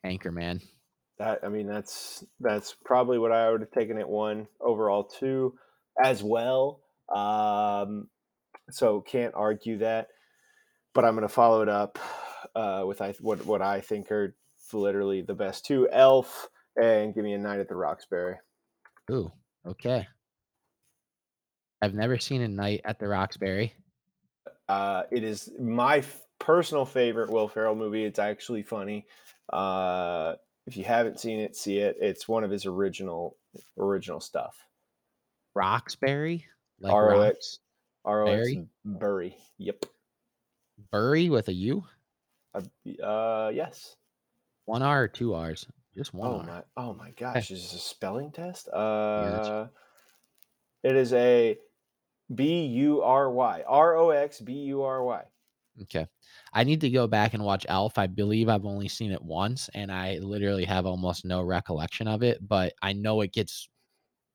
[0.04, 0.62] Anchorman.
[1.18, 5.54] That I mean that's that's probably what I would have taken at 1 overall 2
[6.02, 6.80] as well.
[7.14, 8.08] Um
[8.70, 10.08] so can't argue that.
[10.94, 11.98] But I'm going to follow it up
[12.54, 14.36] uh, with I what what I think are
[14.72, 16.48] literally the best two: Elf
[16.80, 18.36] and give me a Night at the Roxbury.
[19.10, 19.32] Ooh,
[19.66, 20.06] okay.
[21.80, 23.74] I've never seen a night at the Roxbury.
[24.72, 28.04] Uh, it is my f- personal favorite Will Ferrell movie.
[28.04, 29.04] It's actually funny.
[29.52, 31.96] Uh, if you haven't seen it, see it.
[32.00, 33.36] It's one of his original
[33.78, 34.56] original stuff.
[35.54, 36.46] Roxbury?
[36.80, 37.20] Like R O?
[37.20, 37.58] X
[38.06, 38.50] R O X?
[38.86, 39.36] Bury.
[39.58, 39.84] Yep.
[40.90, 41.84] Bury with a U?
[42.54, 42.62] Uh,
[43.04, 43.96] uh, yes.
[44.64, 45.66] One R or two R's?
[45.94, 46.46] Just one Oh R.
[46.46, 46.62] my!
[46.78, 47.50] Oh my gosh!
[47.50, 48.68] Is this a spelling test?
[48.68, 49.66] Uh,
[50.82, 51.58] it is a
[52.34, 55.22] B U R Y R O X B U R Y.
[55.82, 56.06] Okay.
[56.52, 57.96] I need to go back and watch Elf.
[57.96, 62.22] I believe I've only seen it once and I literally have almost no recollection of
[62.22, 63.68] it, but I know it gets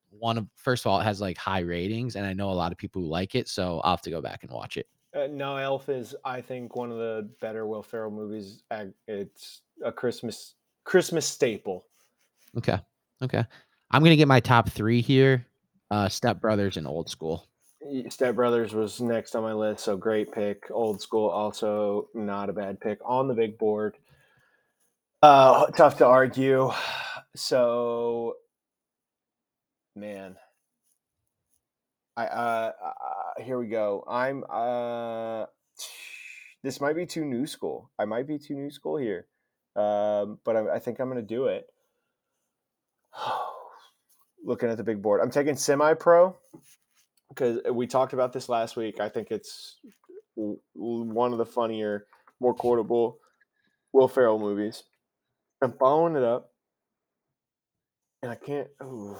[0.09, 2.71] one of first of all, it has like high ratings and I know a lot
[2.71, 4.87] of people who like it, so I'll have to go back and watch it.
[5.15, 8.63] Uh, no, Elf is I think one of the better Will Ferrell movies.
[9.07, 11.85] It's a Christmas Christmas staple.
[12.57, 12.79] Okay.
[13.21, 13.45] Okay.
[13.91, 15.45] I'm gonna get my top three here.
[15.91, 17.47] Uh Step Brothers and Old School.
[18.09, 20.69] Step Brothers was next on my list, so great pick.
[20.71, 23.97] Old School also not a bad pick on the big board.
[25.21, 26.71] Uh, tough to argue.
[27.35, 28.35] So,
[29.95, 30.35] man,
[32.15, 34.03] I uh, uh here we go.
[34.07, 35.45] I'm uh
[36.63, 37.91] this might be too new school.
[37.99, 39.27] I might be too new school here.
[39.75, 41.67] Um, but I, I think I'm gonna do it.
[44.45, 46.35] Looking at the big board, I'm taking semi-pro
[47.37, 48.99] because we talked about this last week.
[48.99, 49.79] I think it's
[50.73, 52.07] one of the funnier,
[52.39, 53.19] more quotable
[53.93, 54.83] Will Ferrell movies.
[55.61, 56.51] I'm following it up,
[58.23, 58.67] and I can't.
[58.83, 59.17] Ooh.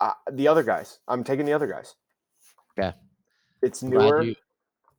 [0.00, 0.98] Uh, the other guys.
[1.08, 1.94] I'm taking the other guys.
[2.76, 2.92] Yeah,
[3.62, 4.22] It's newer.
[4.22, 4.34] you-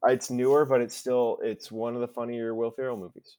[0.08, 3.38] It's newer, but it's still it's one of the funnier Will Ferrell movies.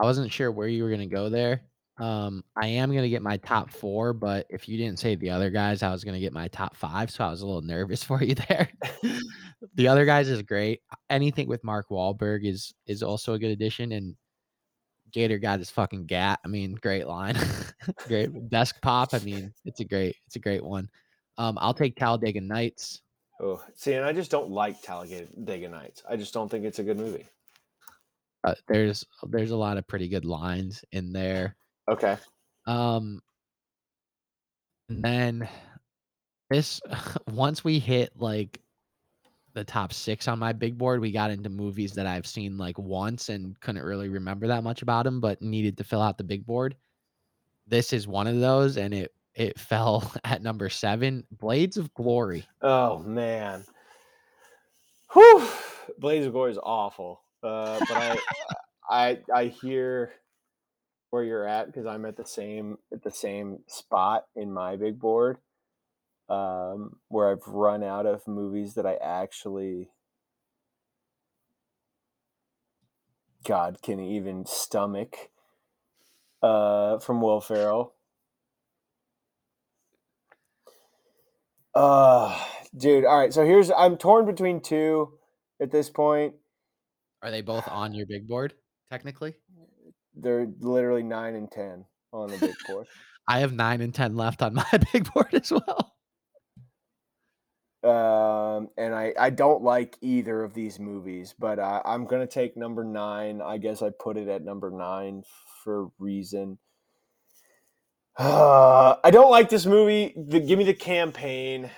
[0.00, 1.62] I wasn't sure where you were gonna go there.
[1.98, 5.50] Um, I am gonna get my top four, but if you didn't say the other
[5.50, 8.22] guys, I was gonna get my top five, so I was a little nervous for
[8.22, 8.68] you there.
[9.74, 10.80] the other guys is great.
[11.08, 14.16] Anything with Mark Wahlberg is is also a good addition, and
[15.14, 16.40] Gator got his fucking gat.
[16.44, 17.36] I mean, great line.
[18.08, 19.14] great desk pop.
[19.14, 20.88] I mean, it's a great, it's a great one.
[21.38, 23.00] Um, I'll take Talladega Nights.
[23.40, 26.02] Oh, see, and I just don't like Talladega Nights.
[26.08, 27.26] I just don't think it's a good movie.
[28.42, 31.56] Uh, there's there's a lot of pretty good lines in there.
[31.88, 32.16] Okay.
[32.66, 33.20] Um,
[34.88, 35.48] and then
[36.50, 36.80] this
[37.30, 38.60] once we hit like
[39.54, 42.78] the top six on my big board, we got into movies that I've seen like
[42.78, 46.24] once and couldn't really remember that much about them, but needed to fill out the
[46.24, 46.76] big board.
[47.66, 51.24] This is one of those, and it it fell at number seven.
[51.30, 52.44] Blades of Glory.
[52.62, 53.64] Oh man.
[55.12, 55.46] Whew.
[55.98, 57.22] Blades of Glory is awful.
[57.42, 58.18] Uh, but I
[58.90, 60.12] I I hear
[61.14, 64.98] where you're at because I'm at the same at the same spot in my big
[64.98, 65.38] board
[66.28, 69.90] um, where I've run out of movies that I actually,
[73.44, 75.30] God, can even stomach
[76.42, 77.94] uh, from Will Ferrell.
[81.76, 82.36] Uh,
[82.76, 83.32] dude, all right.
[83.32, 85.12] So here's I'm torn between two
[85.62, 86.34] at this point.
[87.22, 88.54] Are they both on your big board
[88.90, 89.36] technically?
[90.16, 92.86] They're literally nine and ten on the big board.
[93.28, 95.92] I have nine and ten left on my big board as well.
[97.82, 102.56] Um, and I, I don't like either of these movies, but I, I'm gonna take
[102.56, 103.42] number nine.
[103.42, 105.22] I guess I put it at number nine
[105.62, 106.58] for a reason.
[108.16, 110.14] Uh, I don't like this movie.
[110.16, 111.70] The, give me the campaign.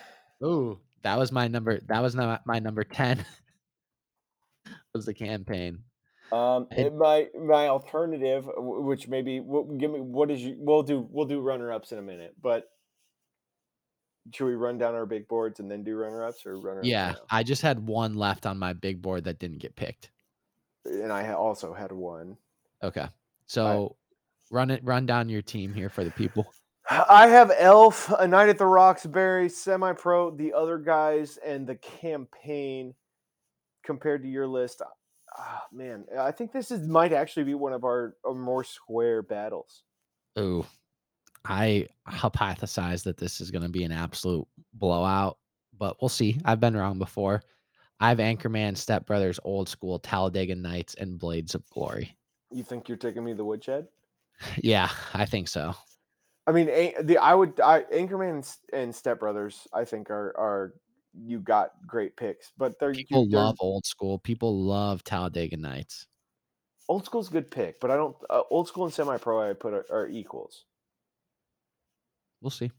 [0.44, 1.80] Ooh, that was my number.
[1.86, 3.24] That was not my number ten.
[4.96, 5.80] was the campaign.
[6.32, 10.56] Um, and my my alternative, which maybe we'll, give me what is you?
[10.58, 12.68] We'll do we'll do runner ups in a minute, but
[14.32, 16.80] should we run down our big boards and then do runner ups or runner?
[16.82, 20.10] Yeah, I just had one left on my big board that didn't get picked,
[20.84, 22.36] and I also had one.
[22.82, 23.06] Okay,
[23.46, 23.96] so
[24.50, 26.52] I, run it, run down your team here for the people.
[26.90, 31.76] I have Elf, A Night at the Roxbury, Semi Pro, the other guys, and the
[31.76, 32.94] campaign.
[33.84, 34.82] Compared to your list,
[35.38, 38.64] oh, man, uh, I think this is might actually be one of our, our more
[38.64, 39.82] square battles.
[40.36, 40.66] Oh,
[41.44, 45.38] I hypothesize that this is going to be an absolute blowout,
[45.78, 46.40] but we'll see.
[46.44, 47.42] I've been wrong before.
[48.00, 52.16] I have Anchorman, Step Brothers, Old School, Talladega Nights, and Blades of Glory.
[52.50, 53.88] You think you're taking me the woodshed?
[54.58, 55.74] Yeah, I think so.
[56.46, 60.74] I mean, the I would I Anchorman and Step Brothers, I think are are
[61.24, 64.18] you got great picks, but they're people they're, love Old School.
[64.18, 66.06] People love Talladega Nights.
[66.88, 68.16] Old School's a good pick, but I don't.
[68.30, 70.64] Uh, old School and Semi Pro I put are, are equals.
[72.40, 72.70] We'll see.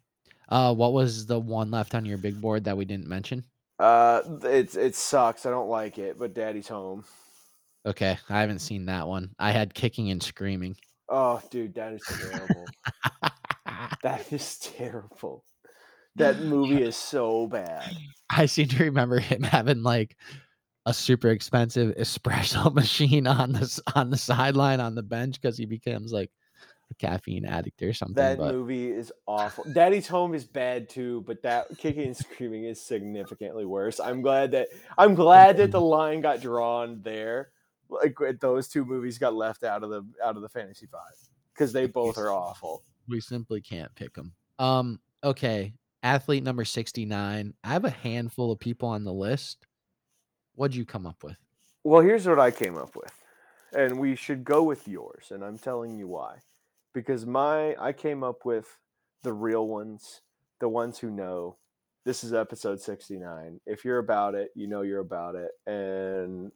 [0.50, 3.44] Uh, what was the one left on your big board that we didn't mention?
[3.80, 5.46] Uh, it's it sucks.
[5.46, 7.04] I don't like it, but Daddy's home.
[7.86, 9.32] Okay, I haven't seen that one.
[9.40, 10.76] I had kicking and screaming.
[11.10, 12.66] Oh, dude, that is terrible.
[14.04, 15.46] that is terrible.
[16.18, 17.96] That movie is so bad.
[18.30, 20.18] I seem to remember him having like
[20.86, 25.66] a super expensive espresso machine on the on the sideline on the bench because he
[25.66, 26.32] becomes like
[26.90, 28.16] a caffeine addict or something.
[28.16, 28.54] That but...
[28.54, 29.66] movie is awful.
[29.72, 34.00] Daddy's Home is bad too, but that kicking and screaming is significantly worse.
[34.00, 37.52] I'm glad that I'm glad that the line got drawn there.
[37.90, 41.16] Like those two movies got left out of the out of the fantasy five
[41.54, 42.84] because they both are awful.
[43.08, 44.34] We simply can't pick them.
[44.60, 45.00] Um.
[45.24, 45.74] Okay.
[46.04, 47.54] Athlete number sixty nine.
[47.64, 49.66] I have a handful of people on the list.
[50.56, 51.38] What'd you come up with?
[51.84, 53.14] Well, here's what I came up with,
[53.74, 56.38] and we should go with yours, and I'm telling you why
[56.98, 58.66] because my I came up with
[59.22, 60.22] the real ones,
[60.60, 61.58] the ones who know.
[62.06, 63.60] This is episode 69.
[63.68, 66.52] If you're about it, you know you're about it and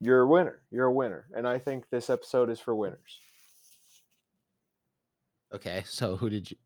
[0.00, 0.60] you're a winner.
[0.70, 1.26] You're a winner.
[1.34, 3.20] And I think this episode is for winners.
[5.52, 6.56] Okay, so who did you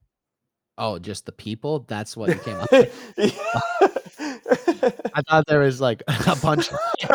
[0.76, 1.80] Oh, just the people?
[1.88, 3.14] That's what you came up with.
[5.14, 6.70] I thought there was like a bunch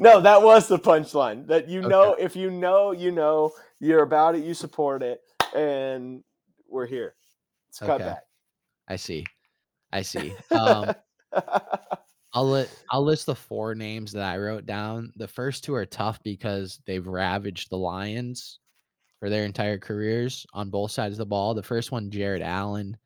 [0.00, 1.46] no, that was the punchline.
[1.46, 5.20] That you know, if you know, you know, you're about it, you support it,
[5.54, 6.22] and
[6.68, 7.14] we're here.
[7.68, 8.22] It's cut back.
[8.88, 9.24] I see.
[9.92, 10.34] I see.
[10.50, 10.92] Um,
[12.32, 15.12] I'll let I'll list the four names that I wrote down.
[15.16, 18.58] The first two are tough because they've ravaged the Lions
[19.20, 21.54] for their entire careers on both sides of the ball.
[21.54, 22.96] The first one, Jared Allen.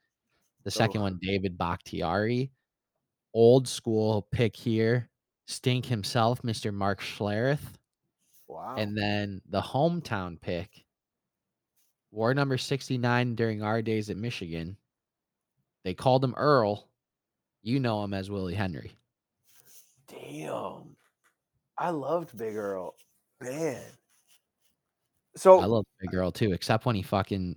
[0.63, 1.05] The second oh.
[1.05, 2.51] one, David Bakhtiari.
[3.35, 5.11] Old school pick here.
[5.47, 6.73] Stink himself, Mr.
[6.73, 7.75] Mark Schlereth.
[8.47, 8.77] Wow.
[8.79, 10.85] And then the hometown pick,
[12.13, 14.77] wore number 69 during our days at Michigan.
[15.85, 16.89] They called him Earl.
[17.63, 18.93] You know him as Willie Henry.
[20.09, 20.97] Damn.
[21.77, 22.95] I loved Big Earl.
[23.41, 23.83] Man.
[25.37, 27.57] So I love Big Earl too, except when he fucking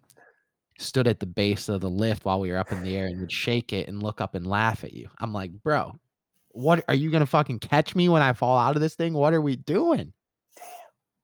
[0.80, 3.20] stood at the base of the lift while we were up in the air and
[3.20, 5.10] would shake it and look up and laugh at you.
[5.20, 5.96] I'm like, bro,
[6.50, 9.14] what are you gonna fucking catch me when I fall out of this thing?
[9.14, 10.14] What are we doing?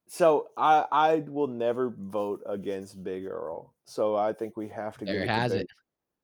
[0.08, 3.74] So I I will never vote against Big Earl.
[3.86, 5.70] So I think we have to give it has to Big, it.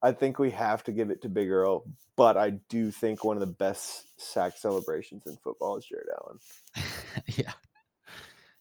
[0.01, 3.35] I think we have to give it to Big Earl, but I do think one
[3.35, 6.39] of the best sack celebrations in football is Jared Allen.
[7.35, 7.51] yeah.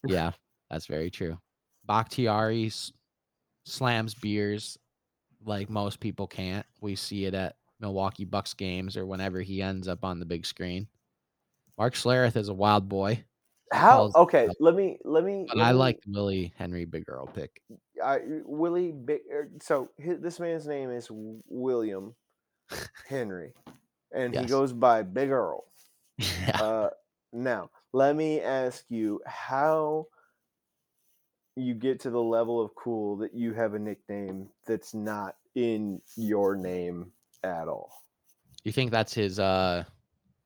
[0.07, 0.33] Yeah,
[0.71, 1.39] that's very true.
[1.89, 2.71] Bakhtiari
[3.65, 4.79] slams beers
[5.45, 6.67] like most people can't.
[6.81, 10.47] We see it at Milwaukee Bucks games or whenever he ends up on the big
[10.47, 10.87] screen.
[11.77, 13.25] Mark Schlereth is a wild boy,
[13.73, 17.27] How okay, himself- let me let me but let I like Willie Henry Big Earl
[17.27, 17.63] pick.
[18.05, 22.15] I Willie Big er, so hi this man's name is William
[23.09, 23.55] Henry
[24.13, 25.65] and he goes by Big Earl.
[26.19, 26.61] yeah.
[26.61, 26.91] Uh,
[27.33, 30.07] now, let me ask you how
[31.59, 36.01] you get to the level of cool that you have a nickname that's not in
[36.17, 37.91] your name at all.
[38.65, 39.85] You think that's his uh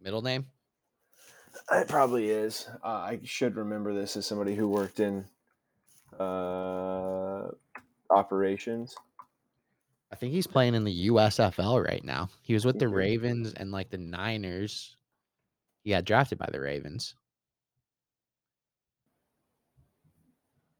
[0.01, 0.47] middle name?
[1.71, 2.69] It probably is.
[2.83, 5.25] Uh, I should remember this as somebody who worked in
[6.19, 7.49] uh,
[8.11, 8.97] operations.
[10.11, 12.29] I think he's playing in the USFL right now.
[12.43, 12.89] He was with the.
[12.89, 14.97] Ravens and like the Niners.
[15.85, 17.15] He got drafted by the Ravens.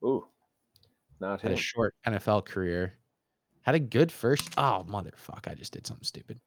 [0.05, 0.27] Ooh,
[1.21, 1.59] not Had him.
[1.59, 2.95] a short NFL career.
[3.63, 4.51] Had a good first.
[4.59, 5.49] Oh motherfuck!
[5.49, 6.41] I just did something stupid.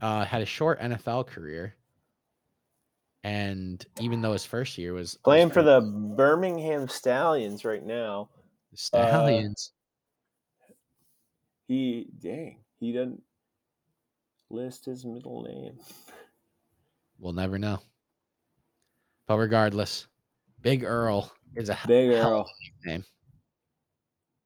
[0.00, 1.74] Uh, had a short NFL career,
[3.24, 5.80] and even though his first year was was Playing for the
[6.16, 8.28] Birmingham Stallions right now.
[8.70, 9.72] the Stallions,
[11.66, 13.22] He dang, he doesn't
[14.50, 15.78] list his middle name.
[17.18, 17.80] we'll never know.
[19.26, 20.06] But regardless,
[20.60, 22.48] Big Earl is a Big Earl.
[22.84, 23.04] name.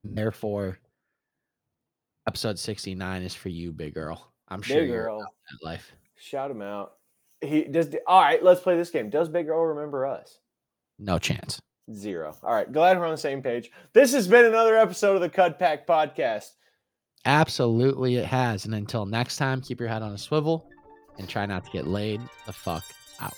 [0.04, 0.78] Therefore,
[2.26, 4.32] episode sixty nine is for you, Big Earl.
[4.48, 5.18] I'm sure Big you're Earl.
[5.20, 5.92] that life.
[6.16, 6.94] Shout him out.
[7.40, 7.94] He does.
[8.06, 9.10] All right, let's play this game.
[9.10, 10.38] Does Big Earl remember us?
[10.98, 11.60] No chance.
[11.92, 12.36] Zero.
[12.42, 13.70] All right, glad we're on the same page.
[13.92, 16.50] This has been another episode of the Cut Pack Podcast.
[17.24, 18.64] Absolutely, it has.
[18.64, 20.68] And until next time, keep your head on a swivel
[21.18, 22.84] and try not to get laid the fuck
[23.20, 23.34] out.